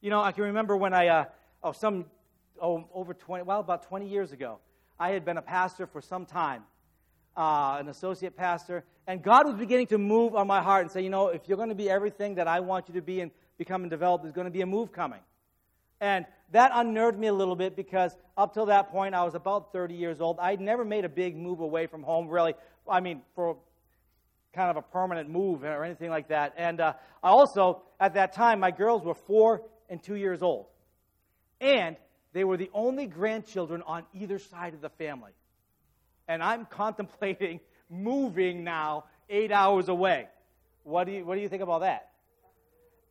[0.00, 1.24] You know, I can remember when I uh,
[1.62, 2.06] oh some
[2.60, 4.58] oh over 20 well about 20 years ago,
[4.98, 6.64] I had been a pastor for some time
[7.36, 11.02] uh, an associate pastor, and God was beginning to move on my heart and say,
[11.02, 13.30] you know, if you're going to be everything that I want you to be and
[13.58, 15.20] become and develop, there's going to be a move coming.
[16.00, 19.72] And that unnerved me a little bit because up till that point, I was about
[19.72, 20.38] 30 years old.
[20.38, 22.54] I'd never made a big move away from home, really.
[22.88, 23.56] I mean, for
[24.52, 26.54] kind of a permanent move or anything like that.
[26.56, 30.66] And uh, I also, at that time, my girls were four and two years old.
[31.60, 31.96] And
[32.32, 35.32] they were the only grandchildren on either side of the family
[36.30, 37.60] and I'm contemplating
[37.90, 40.28] moving now eight hours away.
[40.84, 42.09] What do you, what do you think about that?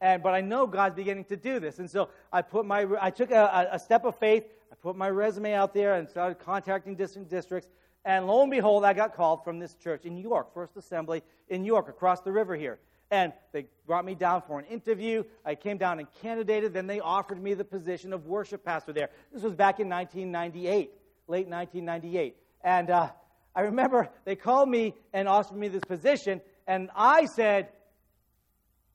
[0.02, 1.80] And, but I know God's beginning to do this.
[1.80, 4.46] And so I, put my, I took a, a step of faith.
[4.72, 7.70] I put my resume out there and started contacting different districts.
[8.06, 11.66] And lo and behold, I got called from this church in York, First Assembly in
[11.66, 12.80] York, across the river here.
[13.12, 15.24] And they brought me down for an interview.
[15.44, 16.74] I came down and candidated.
[16.74, 19.10] Then they offered me the position of worship pastor there.
[19.34, 20.92] This was back in 1998,
[21.28, 22.36] late 1998.
[22.64, 23.10] And uh,
[23.56, 26.40] I remember they called me and offered me this position.
[26.68, 27.70] And I said,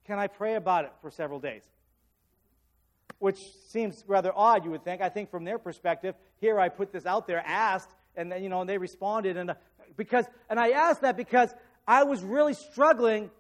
[0.06, 1.62] Can I pray about it for several days?
[3.18, 3.38] Which
[3.68, 5.00] seems rather odd, you would think.
[5.00, 8.48] I think from their perspective, here I put this out there, asked, and then, you
[8.48, 9.36] know, and they responded.
[9.36, 9.54] And uh,
[9.96, 11.54] because, and I asked that because
[11.86, 13.30] I was really struggling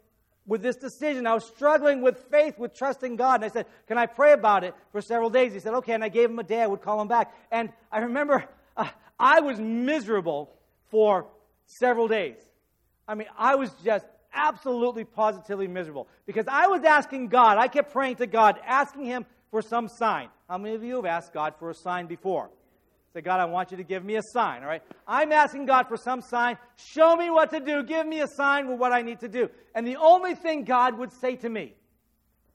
[0.46, 1.26] with this decision.
[1.26, 3.36] I was struggling with faith, with trusting God.
[3.36, 5.52] And I said, Can I pray about it for several days?
[5.52, 5.92] He said, Okay.
[5.92, 6.60] And I gave him a day.
[6.60, 7.34] I would call him back.
[7.50, 8.44] And I remember
[8.76, 10.50] uh, I was miserable
[10.90, 11.26] for
[11.66, 12.36] several days.
[13.06, 17.92] I mean, I was just absolutely positively miserable because I was asking God, I kept
[17.92, 20.28] praying to God, asking Him for some sign.
[20.48, 22.50] How many of you have asked God for a sign before?
[23.14, 24.82] Say, God, I want you to give me a sign, all right?
[25.06, 26.58] I'm asking God for some sign.
[26.74, 27.84] Show me what to do.
[27.84, 29.48] Give me a sign with what I need to do.
[29.72, 31.74] And the only thing God would say to me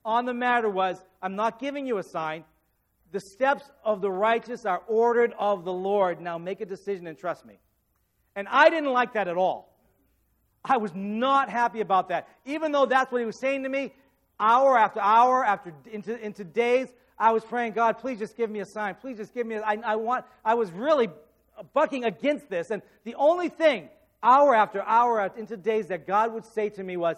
[0.03, 2.43] on the matter was, I'm not giving you a sign.
[3.11, 6.19] The steps of the righteous are ordered of the Lord.
[6.19, 7.59] Now make a decision and trust me.
[8.35, 9.68] And I didn't like that at all.
[10.63, 12.27] I was not happy about that.
[12.45, 13.93] Even though that's what he was saying to me,
[14.39, 18.59] hour after hour, after into, into days, I was praying, God, please just give me
[18.59, 18.95] a sign.
[18.95, 21.09] Please just give me a, I, I want, I was really
[21.73, 22.71] bucking against this.
[22.71, 23.89] And the only thing,
[24.23, 27.17] hour after hour after, into days, that God would say to me was,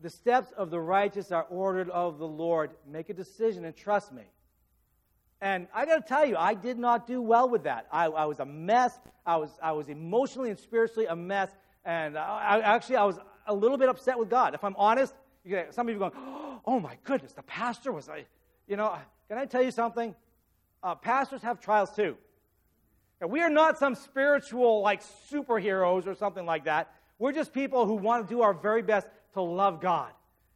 [0.00, 2.70] the steps of the righteous are ordered of the Lord.
[2.90, 4.24] Make a decision and trust me.
[5.40, 7.86] And I got to tell you, I did not do well with that.
[7.90, 8.98] I, I, was a mess.
[9.26, 11.50] I was, I was emotionally and spiritually a mess.
[11.84, 14.54] And I, actually, I was a little bit upset with God.
[14.54, 15.14] If I'm honest,
[15.44, 18.26] you get, some people going, "Oh my goodness, the pastor was like."
[18.68, 18.96] You know,
[19.28, 20.14] can I tell you something?
[20.82, 22.16] Uh, pastors have trials too.
[23.26, 26.92] We are not some spiritual, like, superheroes or something like that.
[27.18, 30.10] We're just people who want to do our very best to love God,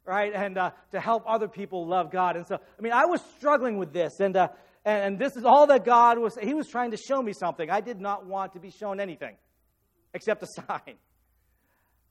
[0.05, 0.33] right?
[0.35, 2.37] And uh, to help other people love God.
[2.37, 4.19] And so, I mean, I was struggling with this.
[4.19, 4.49] And, uh,
[4.85, 7.71] and, and this is all that God was, He was trying to show me something.
[7.71, 9.37] I did not want to be shown anything
[10.12, 10.97] except a sign.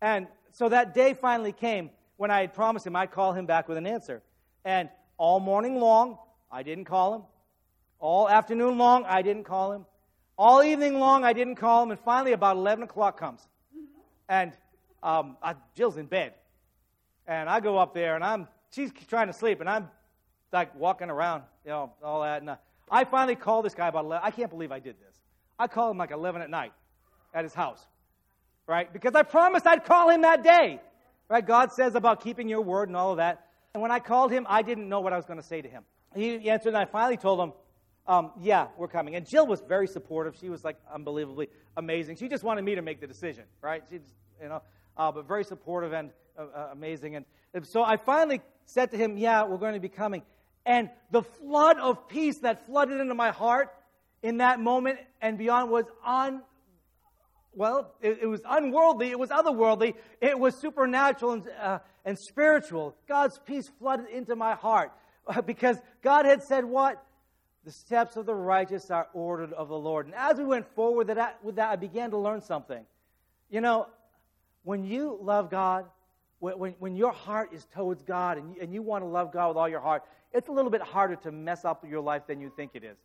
[0.01, 3.67] And so that day finally came when I had promised him I'd call him back
[3.67, 4.21] with an answer.
[4.63, 6.17] And all morning long,
[6.51, 7.21] I didn't call him.
[7.99, 9.85] All afternoon long, I didn't call him.
[10.37, 11.91] All evening long, I didn't call him.
[11.91, 13.47] And finally, about 11 o'clock comes.
[14.27, 14.51] And
[15.01, 16.33] um, I, Jill's in bed.
[17.27, 19.89] And I go up there, and I'm she's trying to sleep, and I'm
[20.51, 22.41] like walking around, you know, all that.
[22.41, 22.55] And uh,
[22.91, 24.21] I finally call this guy about 11.
[24.25, 25.15] I can't believe I did this.
[25.57, 26.73] I call him like 11 at night
[27.33, 27.85] at his house,
[28.67, 28.91] right?
[28.91, 30.79] Because I promised I'd call him that day,
[31.29, 31.45] right?
[31.45, 33.47] God says about keeping your word and all of that.
[33.73, 35.67] And when I called him, I didn't know what I was going to say to
[35.67, 35.83] him.
[36.15, 37.53] He answered, and I finally told him,
[38.07, 39.15] um, yeah, we're coming.
[39.15, 40.37] And Jill was very supportive.
[40.39, 42.17] She was like unbelievably amazing.
[42.17, 43.83] She just wanted me to make the decision, right?
[43.89, 44.61] She just, you know,
[44.95, 47.15] uh, but very supportive and uh, uh, amazing.
[47.15, 50.21] And, and so I finally said to him, yeah, we're going to be coming.
[50.65, 53.69] And the flood of peace that flooded into my heart
[54.23, 56.41] in that moment and beyond was on
[57.55, 62.95] well, it, it, was unworldly, it was otherworldly, it was supernatural and, uh, and spiritual.
[63.07, 64.91] God's peace flooded into my heart
[65.45, 67.01] because God had said, What?
[67.63, 70.05] The steps of the righteous are ordered of the Lord.
[70.05, 72.85] And as we went forward with that, with that I began to learn something.
[73.49, 73.87] You know,
[74.63, 75.85] when you love God,
[76.39, 79.47] when, when your heart is towards God and you, and you want to love God
[79.47, 82.39] with all your heart, it's a little bit harder to mess up your life than
[82.39, 82.97] you think it is.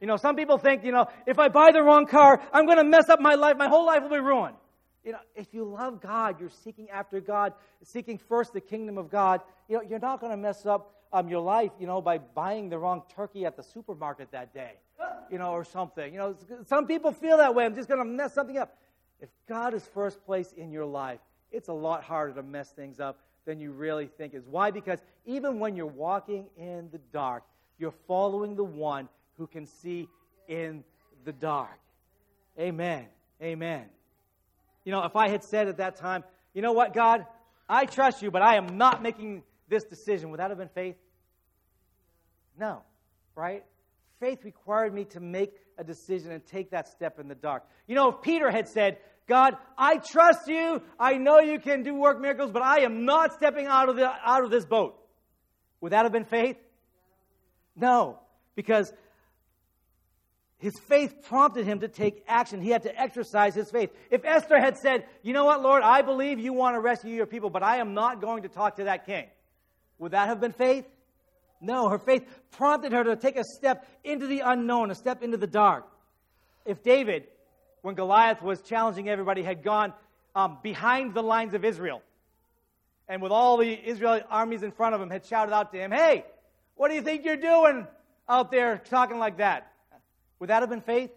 [0.00, 2.78] You know, some people think, you know, if I buy the wrong car, I'm going
[2.78, 3.56] to mess up my life.
[3.56, 4.56] My whole life will be ruined.
[5.04, 7.54] You know, if you love God, you're seeking after God,
[7.84, 11.28] seeking first the kingdom of God, you know, you're not going to mess up um,
[11.28, 14.72] your life, you know, by buying the wrong turkey at the supermarket that day,
[15.30, 16.12] you know, or something.
[16.12, 17.64] You know, some people feel that way.
[17.64, 18.76] I'm just going to mess something up.
[19.20, 21.20] If God is first place in your life,
[21.52, 24.44] it's a lot harder to mess things up than you really think is.
[24.46, 24.70] Why?
[24.70, 27.44] Because even when you're walking in the dark,
[27.78, 30.08] you're following the one who can see
[30.48, 30.84] in
[31.24, 31.78] the dark.
[32.58, 33.06] Amen.
[33.42, 33.84] Amen.
[34.84, 37.26] You know, if I had said at that time, you know what, God,
[37.68, 40.96] I trust you, but I am not making this decision, would that have been faith?
[42.58, 42.82] No,
[43.34, 43.64] right?
[44.20, 47.64] Faith required me to make a decision and take that step in the dark.
[47.86, 51.94] You know, if Peter had said, God, I trust you, I know you can do
[51.94, 54.96] work miracles, but I am not stepping out of, the, out of this boat,
[55.80, 56.56] would that have been faith?
[57.74, 58.20] No,
[58.54, 58.92] because
[60.58, 62.62] his faith prompted him to take action.
[62.62, 63.90] He had to exercise his faith.
[64.10, 67.26] If Esther had said, You know what, Lord, I believe you want to rescue your
[67.26, 69.26] people, but I am not going to talk to that king,
[69.98, 70.86] would that have been faith?
[71.60, 75.36] No, her faith prompted her to take a step into the unknown, a step into
[75.36, 75.86] the dark.
[76.64, 77.24] If David
[77.86, 79.92] when Goliath was challenging everybody, had gone
[80.34, 82.02] um, behind the lines of Israel.
[83.08, 85.92] And with all the Israeli armies in front of him, had shouted out to him,
[85.92, 86.24] Hey,
[86.74, 87.86] what do you think you're doing
[88.28, 89.70] out there talking like that?
[90.38, 91.10] Would that have been faith?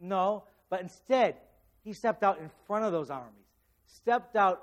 [0.00, 0.44] No.
[0.68, 1.36] But instead,
[1.84, 3.34] he stepped out in front of those armies,
[3.86, 4.62] stepped out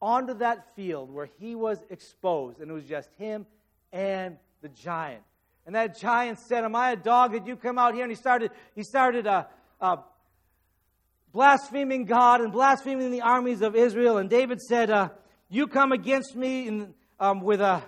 [0.00, 3.46] onto that field where he was exposed, and it was just him
[3.92, 5.22] and the giant.
[5.64, 8.02] And that giant said, Am I a dog that you come out here?
[8.02, 9.44] And he started, he started uh,
[9.80, 9.98] uh,
[11.32, 14.18] blaspheming God and blaspheming the armies of Israel.
[14.18, 15.10] And David said, uh,
[15.48, 17.82] You come against me in, um, with a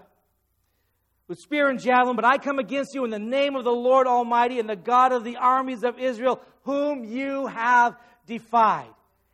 [1.29, 4.07] with spear and javelin, but I come against you in the name of the Lord
[4.07, 7.97] Almighty and the God of the armies of Israel, whom you have
[8.27, 8.91] defied.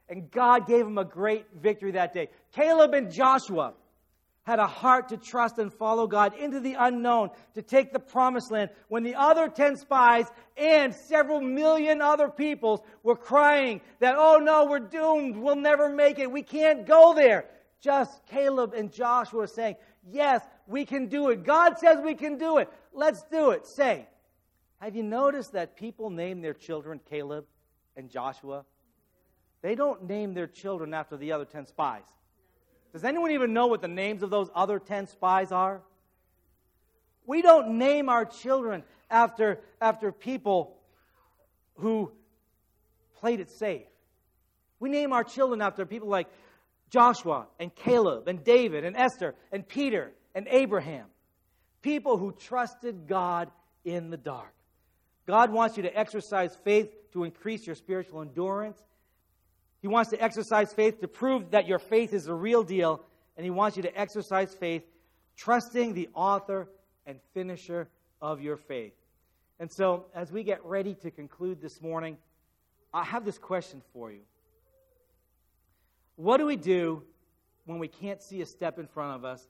[0.09, 2.29] And God gave him a great victory that day.
[2.53, 3.75] Caleb and Joshua
[4.43, 8.51] had a heart to trust and follow God into the unknown to take the promised
[8.51, 10.27] land when the other 10 spies
[10.57, 15.37] and several million other peoples were crying that, oh no, we're doomed.
[15.37, 16.31] We'll never make it.
[16.31, 17.45] We can't go there.
[17.81, 19.77] Just Caleb and Joshua saying,
[20.11, 21.45] yes, we can do it.
[21.45, 22.71] God says we can do it.
[22.93, 23.67] Let's do it.
[23.67, 24.07] Say,
[24.81, 27.45] have you noticed that people name their children Caleb
[27.97, 28.65] and Joshua?
[29.63, 32.05] They don't name their children after the other 10 spies.
[32.93, 35.83] Does anyone even know what the names of those other 10 spies are?
[37.27, 40.77] We don't name our children after, after people
[41.75, 42.13] who
[43.19, 43.87] played it safe.
[44.79, 46.29] We name our children after people like
[46.91, 51.07] Joshua and Caleb and David and Esther and Peter and Abraham.
[51.83, 53.51] People who trusted God
[53.85, 54.53] in the dark.
[55.27, 58.83] God wants you to exercise faith to increase your spiritual endurance
[59.81, 63.03] he wants to exercise faith to prove that your faith is the real deal,
[63.37, 64.83] and He wants you to exercise faith
[65.37, 66.69] trusting the author
[67.07, 67.89] and finisher
[68.21, 68.93] of your faith.
[69.59, 72.19] And so, as we get ready to conclude this morning,
[72.93, 74.21] I have this question for you.
[76.17, 77.03] What do we do
[77.65, 79.47] when we can't see a step in front of us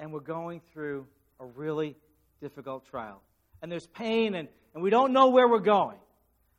[0.00, 1.06] and we're going through
[1.38, 1.94] a really
[2.40, 3.22] difficult trial?
[3.62, 5.98] And there's pain and, and we don't know where we're going.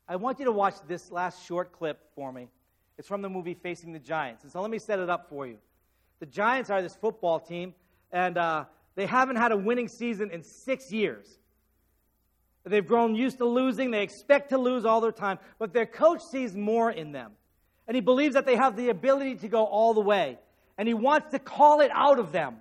[0.07, 2.47] I want you to watch this last short clip for me.
[2.97, 4.43] It's from the movie Facing the Giants.
[4.43, 5.57] And so let me set it up for you.
[6.19, 7.73] The Giants are this football team,
[8.11, 8.65] and uh,
[8.95, 11.25] they haven't had a winning season in six years.
[12.63, 13.89] They've grown used to losing.
[13.89, 17.31] They expect to lose all their time, but their coach sees more in them.
[17.87, 20.37] And he believes that they have the ability to go all the way.
[20.77, 22.57] And he wants to call it out of them.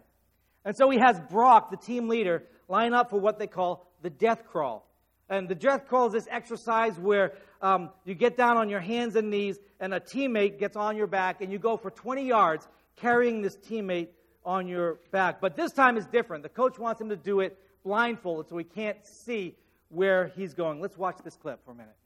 [0.65, 4.11] And so he has Brock, the team leader, line up for what they call the
[4.11, 4.87] death crawl.
[5.29, 9.17] And the death crawl is this exercise where um, you get down on your hands
[9.17, 12.67] and knees, and a teammate gets on your back, and you go for 20 yards
[12.97, 14.09] carrying this teammate
[14.45, 15.41] on your back.
[15.41, 16.43] But this time is different.
[16.43, 19.55] The coach wants him to do it blindfolded so he can't see
[19.89, 20.81] where he's going.
[20.81, 21.97] Let's watch this clip for a minute.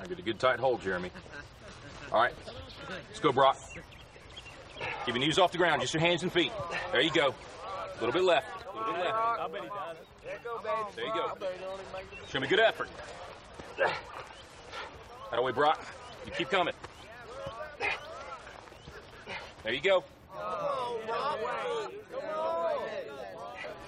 [0.00, 1.10] I get a good tight hold, Jeremy.
[2.12, 2.32] All right,
[3.08, 3.58] let's go, Brock.
[5.04, 6.52] Keep your knees off the ground, just your hands and feet.
[6.92, 7.34] There you go.
[7.96, 8.46] A little bit left.
[8.66, 9.16] A little bit left.
[9.16, 9.96] I bet he does.
[10.94, 11.32] There you go.
[12.28, 12.88] Show me good effort.
[15.30, 15.80] That way, Brock.
[16.26, 16.74] You keep coming.
[19.62, 20.04] There you go.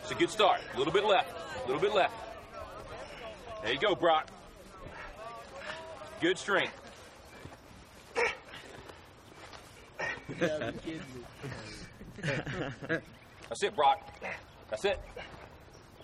[0.03, 0.61] It's a good start.
[0.74, 1.30] A little bit left.
[1.64, 2.14] A little bit left.
[3.62, 4.28] There you go, Brock.
[6.20, 6.74] Good strength.
[13.49, 14.01] That's it, Brock.
[14.70, 15.01] That's it.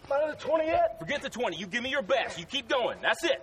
[0.09, 0.99] Not the 20 yet?
[0.99, 1.57] Forget the 20.
[1.57, 2.39] You give me your best.
[2.39, 2.99] You keep going.
[3.03, 3.43] That's it.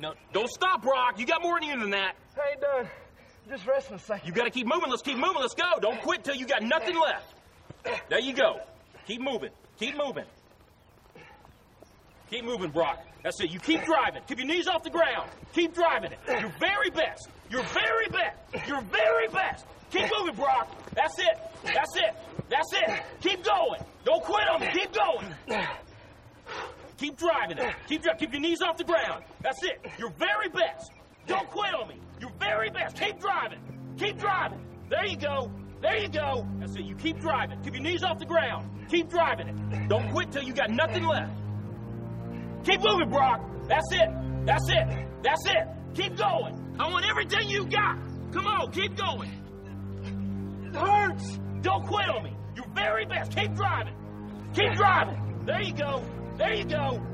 [0.00, 1.18] No, don't stop, Brock.
[1.18, 2.14] You got more in you than that.
[2.36, 2.88] I ain't done.
[3.48, 4.28] just resting a second.
[4.28, 4.90] You got to keep moving.
[4.90, 5.40] Let's keep moving.
[5.40, 5.78] Let's go.
[5.80, 7.34] Don't quit till you got nothing left.
[8.08, 8.60] There you go.
[9.06, 9.50] Keep moving.
[9.78, 10.24] Keep moving.
[12.30, 12.98] Keep moving, Brock.
[13.22, 13.50] That's it.
[13.50, 14.22] You keep driving.
[14.26, 15.30] Keep your knees off the ground.
[15.54, 16.18] Keep driving it.
[16.28, 17.28] Your very best.
[17.50, 18.68] Your very best.
[18.68, 19.66] Your very best.
[19.90, 20.68] Keep moving, Brock.
[20.94, 21.38] That's it.
[21.62, 22.14] That's it.
[22.48, 23.02] That's it.
[23.20, 23.80] Keep going.
[24.04, 24.68] Don't quit on me.
[24.72, 25.34] Keep going.
[26.96, 27.74] Keep driving it.
[27.88, 28.18] Keep driving.
[28.18, 29.24] Keep your knees off the ground.
[29.40, 29.84] That's it.
[29.98, 30.90] Your very best.
[31.26, 32.00] Don't quit on me.
[32.20, 32.96] Your very best.
[32.96, 33.60] Keep driving.
[33.98, 34.60] Keep driving.
[34.88, 35.50] There you go.
[35.80, 36.46] There you go.
[36.58, 36.84] That's it.
[36.84, 37.60] You keep driving.
[37.62, 38.68] Keep your knees off the ground.
[38.88, 39.88] Keep driving it.
[39.88, 41.32] Don't quit till you got nothing left.
[42.64, 43.40] Keep moving, Brock.
[43.68, 44.08] That's it.
[44.46, 45.08] That's it.
[45.22, 45.68] That's it.
[45.94, 46.76] Keep going.
[46.78, 47.98] I want everything you got.
[48.32, 49.30] Come on, keep going.
[50.66, 51.38] It hurts.
[51.60, 52.36] Don't quit on me.
[52.56, 53.36] Your very best.
[53.36, 53.94] Keep driving.
[54.54, 55.44] Keep driving.
[55.44, 56.04] There you go.
[56.38, 57.11] There you go.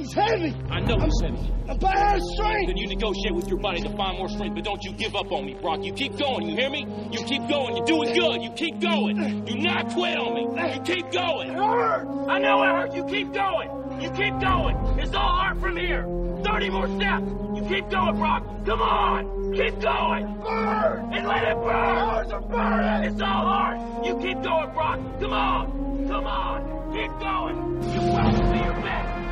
[0.00, 0.56] He's heavy.
[0.70, 1.52] I know he's heavy.
[1.68, 2.68] I'm out of strength.
[2.68, 5.30] Then you negotiate with your body to find more strength, but don't you give up
[5.30, 5.84] on me, Brock.
[5.84, 6.48] You keep going.
[6.48, 6.86] You hear me?
[7.12, 7.76] You keep going.
[7.76, 8.40] You're doing good.
[8.40, 9.44] You keep going.
[9.44, 10.74] Do not quit on me.
[10.74, 11.50] You keep going.
[11.50, 12.08] It hurts.
[12.30, 12.94] I know it hurt.
[12.94, 13.68] You keep going.
[14.00, 14.76] You keep going.
[15.00, 16.02] It's all art from here.
[16.44, 17.26] 30 more steps.
[17.56, 18.42] You keep going, Brock.
[18.64, 19.52] Come on.
[19.52, 20.40] Keep going.
[20.40, 21.12] Burn!
[21.12, 22.32] And let it burn.
[22.32, 23.12] Are burning!
[23.12, 24.06] It's all art.
[24.06, 24.98] You keep going, Brock.
[25.20, 26.08] Come on.
[26.08, 26.94] Come on.
[26.94, 28.59] Keep going.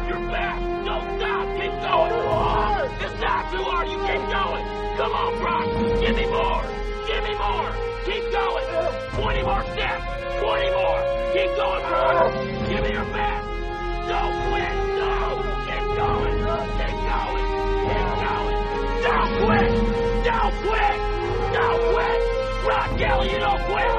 [0.09, 0.63] You will be your best.
[0.87, 1.45] Don't stop.
[1.59, 2.13] Keep going.
[2.33, 2.91] hard.
[3.03, 3.89] It's not too hard.
[3.89, 4.65] You keep going.
[4.97, 5.69] Come on, Brock.
[6.01, 6.65] Give me more.
[7.09, 7.71] Give me more.
[8.09, 8.67] Keep going.
[9.21, 10.05] 20 more steps.
[10.41, 11.01] 20 more.
[11.37, 12.33] Keep going, Brock.
[12.69, 13.45] Give me your best.
[14.09, 14.75] Don't quit.
[14.97, 15.13] No.
[15.69, 16.37] Keep going.
[16.79, 17.49] Keep going.
[17.89, 18.59] Keep going.
[19.05, 19.71] Don't quit.
[20.25, 20.97] Don't quit.
[21.53, 22.21] Don't quit.
[22.65, 23.93] Brock Kelly, you don't quit.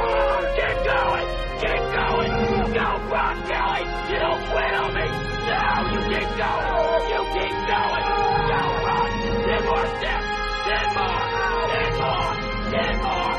[0.57, 1.27] Keep going.
[1.61, 2.31] Keep going.
[2.73, 3.83] Go, Brock Kelly.
[4.09, 5.38] You don't quit on me.
[5.49, 7.09] You keep going.
[7.09, 8.05] You keep going.
[9.45, 10.27] Ten more steps.
[10.67, 11.21] Ten more.
[11.73, 12.33] Ten more.
[12.71, 13.38] Ten more.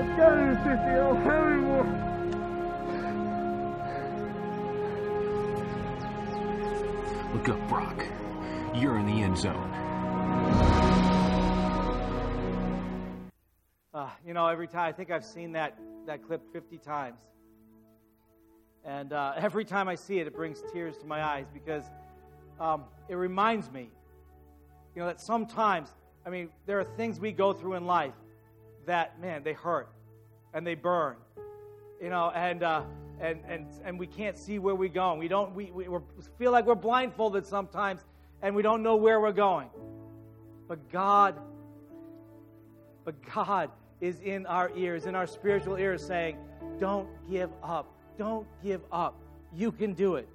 [0.00, 0.70] I've got it at 50.
[0.70, 1.84] I don't have any more.
[7.34, 8.02] Look up, Brock.
[8.74, 9.70] You're in the end zone.
[13.92, 15.76] Uh, you know, every time I think I've seen that
[16.06, 17.20] that clip 50 times,
[18.86, 21.84] and uh, every time I see it, it brings tears to my eyes because
[22.58, 23.90] um, it reminds me,
[24.94, 25.90] you know, that sometimes,
[26.24, 28.14] I mean, there are things we go through in life
[28.86, 29.88] that, man, they hurt
[30.52, 31.16] and they burn,
[32.00, 32.82] you know, and uh,
[33.20, 35.18] and and and we can't see where we're going.
[35.18, 35.54] We don't.
[35.54, 35.86] We we
[36.38, 38.00] feel like we're blindfolded sometimes,
[38.42, 39.70] and we don't know where we're going.
[40.68, 41.36] But God
[43.04, 43.70] but God
[44.00, 46.36] is in our ears, in our spiritual ears, saying,
[46.78, 47.92] Don't give up.
[48.18, 49.20] Don't give up.
[49.54, 50.28] You can do it.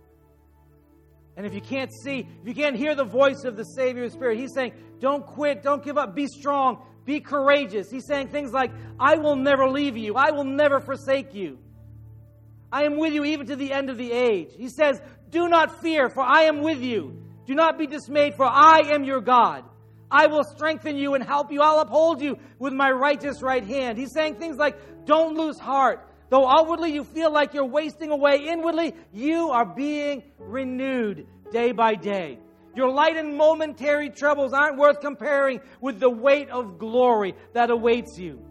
[1.37, 4.39] And if you can't see, if you can't hear the voice of the Savior Spirit,
[4.39, 5.63] He's saying, Don't quit.
[5.63, 6.15] Don't give up.
[6.15, 6.81] Be strong.
[7.05, 7.89] Be courageous.
[7.89, 10.15] He's saying things like, I will never leave you.
[10.15, 11.59] I will never forsake you.
[12.71, 14.49] I am with you even to the end of the age.
[14.57, 14.99] He says,
[15.29, 17.23] Do not fear, for I am with you.
[17.45, 19.63] Do not be dismayed, for I am your God.
[20.09, 21.61] I will strengthen you and help you.
[21.61, 23.97] I'll uphold you with my righteous right hand.
[23.97, 26.09] He's saying things like, Don't lose heart.
[26.29, 31.93] Though outwardly you feel like you're wasting away, inwardly you are being renewed day by
[31.95, 32.39] day.
[32.75, 38.17] Your light and momentary troubles aren't worth comparing with the weight of glory that awaits
[38.17, 38.43] you.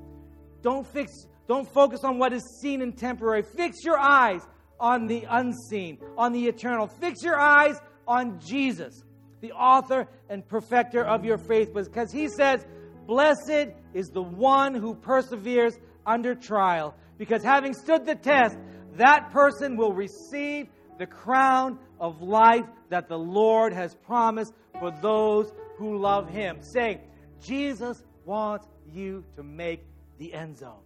[0.62, 3.42] Don't fix don't focus on what is seen and temporary.
[3.42, 4.40] Fix your eyes
[4.80, 6.86] on the unseen, on the eternal.
[6.86, 9.02] Fix your eyes on Jesus,
[9.40, 12.64] the author and perfecter of your faith, because he says,
[13.06, 18.56] Blessed is the one who perseveres under trial, because having stood the test,
[18.96, 20.68] that person will receive
[20.98, 26.58] the crown of life that the Lord has promised for those who love him.
[26.60, 27.00] Saying,
[27.42, 29.82] Jesus wants you to make
[30.18, 30.84] the end zone.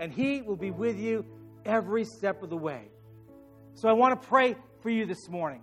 [0.00, 1.24] And he will be with you
[1.64, 2.88] every step of the way.
[3.74, 5.60] So I want to pray for you this morning.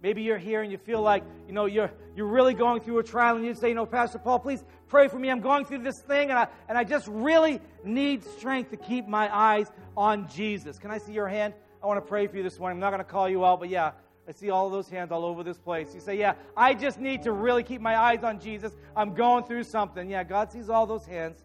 [0.00, 3.02] Maybe you're here and you feel like, you know, you're, you're really going through a
[3.02, 5.28] trial and you say, you know, Pastor Paul, please pray for me.
[5.28, 9.08] I'm going through this thing and I, and I just really need strength to keep
[9.08, 10.78] my eyes on Jesus.
[10.78, 11.52] Can I see your hand?
[11.82, 12.76] I want to pray for you this morning.
[12.76, 13.92] I'm not going to call you out, but yeah,
[14.28, 15.94] I see all those hands all over this place.
[15.94, 18.76] You say, yeah, I just need to really keep my eyes on Jesus.
[18.94, 20.10] I'm going through something.
[20.10, 21.42] Yeah, God sees all those hands.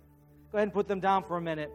[0.51, 1.71] Go ahead and put them down for a minute.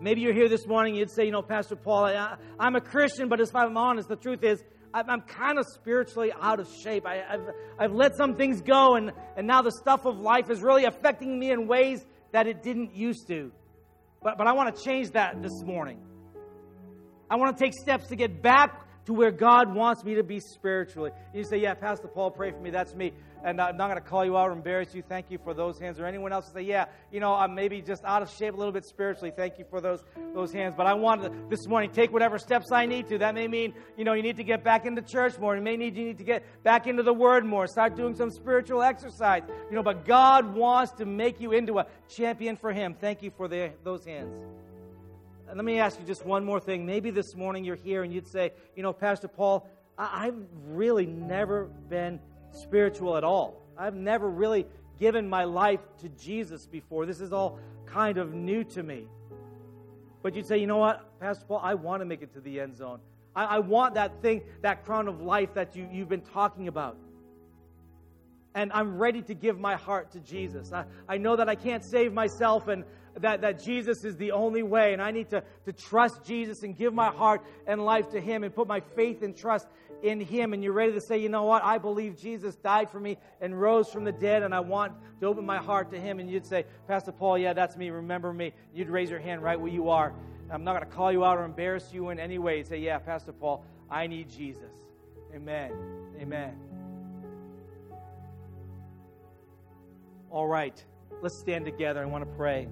[0.00, 3.28] Maybe you're here this morning, you'd say, you know, Pastor Paul, I, am a Christian,
[3.28, 4.62] but if I'm honest, the truth is,
[4.92, 7.06] I'm kind of spiritually out of shape.
[7.06, 10.60] I, have I've let some things go, and, and now the stuff of life is
[10.60, 13.52] really affecting me in ways that it didn't used to.
[14.22, 15.98] But, but I want to change that this morning.
[17.32, 20.38] I want to take steps to get back to where God wants me to be
[20.38, 21.12] spiritually.
[21.32, 22.68] You say, Yeah, Pastor Paul, pray for me.
[22.68, 23.14] That's me.
[23.42, 25.02] And I'm not going to call you out or embarrass you.
[25.02, 25.98] Thank you for those hands.
[25.98, 28.70] Or anyone else say, Yeah, you know, I'm maybe just out of shape a little
[28.70, 29.32] bit spiritually.
[29.34, 30.04] Thank you for those,
[30.34, 30.74] those hands.
[30.76, 33.16] But I want to this morning take whatever steps I need to.
[33.16, 35.56] That may mean, you know, you need to get back into church more.
[35.56, 37.66] You may need you need to get back into the Word more.
[37.66, 39.40] Start doing some spiritual exercise.
[39.70, 42.94] You know, but God wants to make you into a champion for Him.
[43.00, 44.44] Thank you for the, those hands.
[45.52, 46.86] And let me ask you just one more thing.
[46.86, 51.04] Maybe this morning you're here and you'd say, you know, Pastor Paul, I- I've really
[51.04, 52.20] never been
[52.52, 53.60] spiritual at all.
[53.76, 54.66] I've never really
[54.98, 57.04] given my life to Jesus before.
[57.04, 59.06] This is all kind of new to me.
[60.22, 62.58] But you'd say, you know what, Pastor Paul, I want to make it to the
[62.58, 63.00] end zone.
[63.36, 66.96] I, I want that thing, that crown of life that you, you've been talking about.
[68.54, 70.72] and I'm ready to give my heart to Jesus.
[70.72, 72.84] I, I know that I can't save myself and
[73.20, 76.76] that, that Jesus is the only way, and I need to, to trust Jesus and
[76.76, 79.66] give my heart and life to Him and put my faith and trust
[80.02, 80.52] in Him.
[80.52, 81.62] And you're ready to say, you know what?
[81.64, 85.26] I believe Jesus died for me and rose from the dead, and I want to
[85.26, 86.20] open my heart to Him.
[86.20, 87.90] And you'd say, Pastor Paul, yeah, that's me.
[87.90, 88.52] Remember me.
[88.74, 90.12] You'd raise your hand right where you are.
[90.50, 92.58] I'm not going to call you out or embarrass you in any way.
[92.58, 94.72] You'd say, yeah, Pastor Paul, I need Jesus.
[95.34, 95.72] Amen.
[96.20, 96.58] Amen.
[100.30, 100.82] All right,
[101.20, 102.02] let's stand together.
[102.02, 102.68] I want to pray.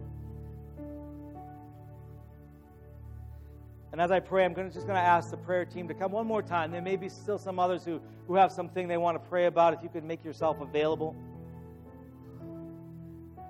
[3.92, 6.12] And as I pray, I'm gonna, just going to ask the prayer team to come
[6.12, 6.70] one more time.
[6.70, 9.74] There may be still some others who, who have something they want to pray about.
[9.74, 11.16] If you could make yourself available.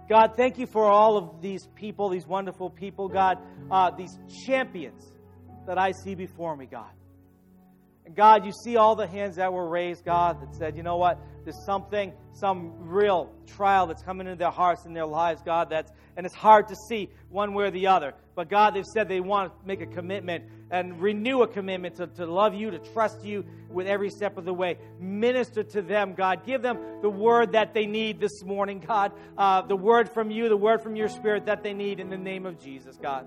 [0.08, 3.38] God, thank you for all of these people, these wonderful people, God,
[3.70, 5.04] uh, these champions
[5.66, 6.90] that I see before me, God.
[8.06, 10.96] And God, you see all the hands that were raised, God, that said, you know
[10.96, 11.20] what?
[11.44, 15.92] There's something, some real trial that's coming into their hearts and their lives, God, that's,
[16.16, 18.14] and it's hard to see one way or the other.
[18.34, 22.06] But God, they've said they want to make a commitment and renew a commitment to,
[22.06, 24.78] to love you, to trust you with every step of the way.
[24.98, 26.46] Minister to them, God.
[26.46, 29.12] Give them the word that they need this morning, God.
[29.36, 32.18] Uh, the word from you, the word from your spirit that they need in the
[32.18, 33.26] name of Jesus, God.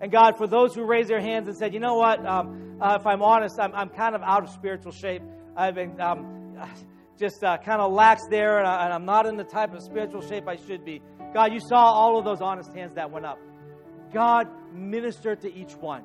[0.00, 2.98] And God, for those who raised their hands and said, you know what, um, uh,
[2.98, 5.22] if I'm honest, I'm, I'm kind of out of spiritual shape.
[5.56, 6.56] I've been um,
[7.18, 10.22] just uh, kind of lax there, and, I, am not in the type of spiritual
[10.22, 11.00] shape I should be.
[11.34, 13.38] God, you saw all of those honest hands that went up.
[14.12, 16.04] God, minister to each one.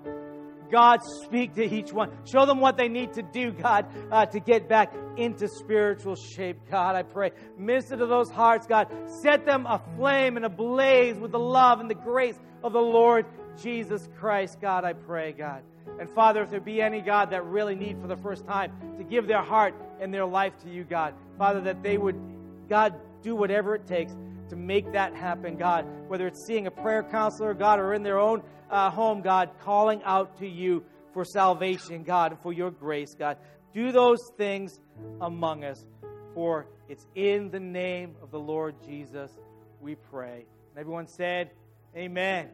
[0.71, 2.11] God, speak to each one.
[2.25, 6.57] Show them what they need to do, God, uh, to get back into spiritual shape.
[6.69, 7.31] God, I pray.
[7.57, 8.87] Minister to those hearts, God.
[9.21, 13.25] Set them aflame and ablaze with the love and the grace of the Lord
[13.61, 15.63] Jesus Christ, God, I pray, God.
[15.99, 19.03] And Father, if there be any, God, that really need for the first time to
[19.03, 22.19] give their heart and their life to you, God, Father, that they would,
[22.69, 24.13] God, do whatever it takes
[24.49, 28.19] to make that happen, God, whether it's seeing a prayer counselor, God, or in their
[28.19, 30.83] own uh, home, God, calling out to you
[31.13, 33.37] for salvation, God, for your grace, God.
[33.73, 34.79] Do those things
[35.21, 35.83] among us,
[36.33, 39.31] for it's in the name of the Lord Jesus
[39.81, 40.45] we pray.
[40.71, 41.51] And everyone said,
[41.95, 42.49] Amen.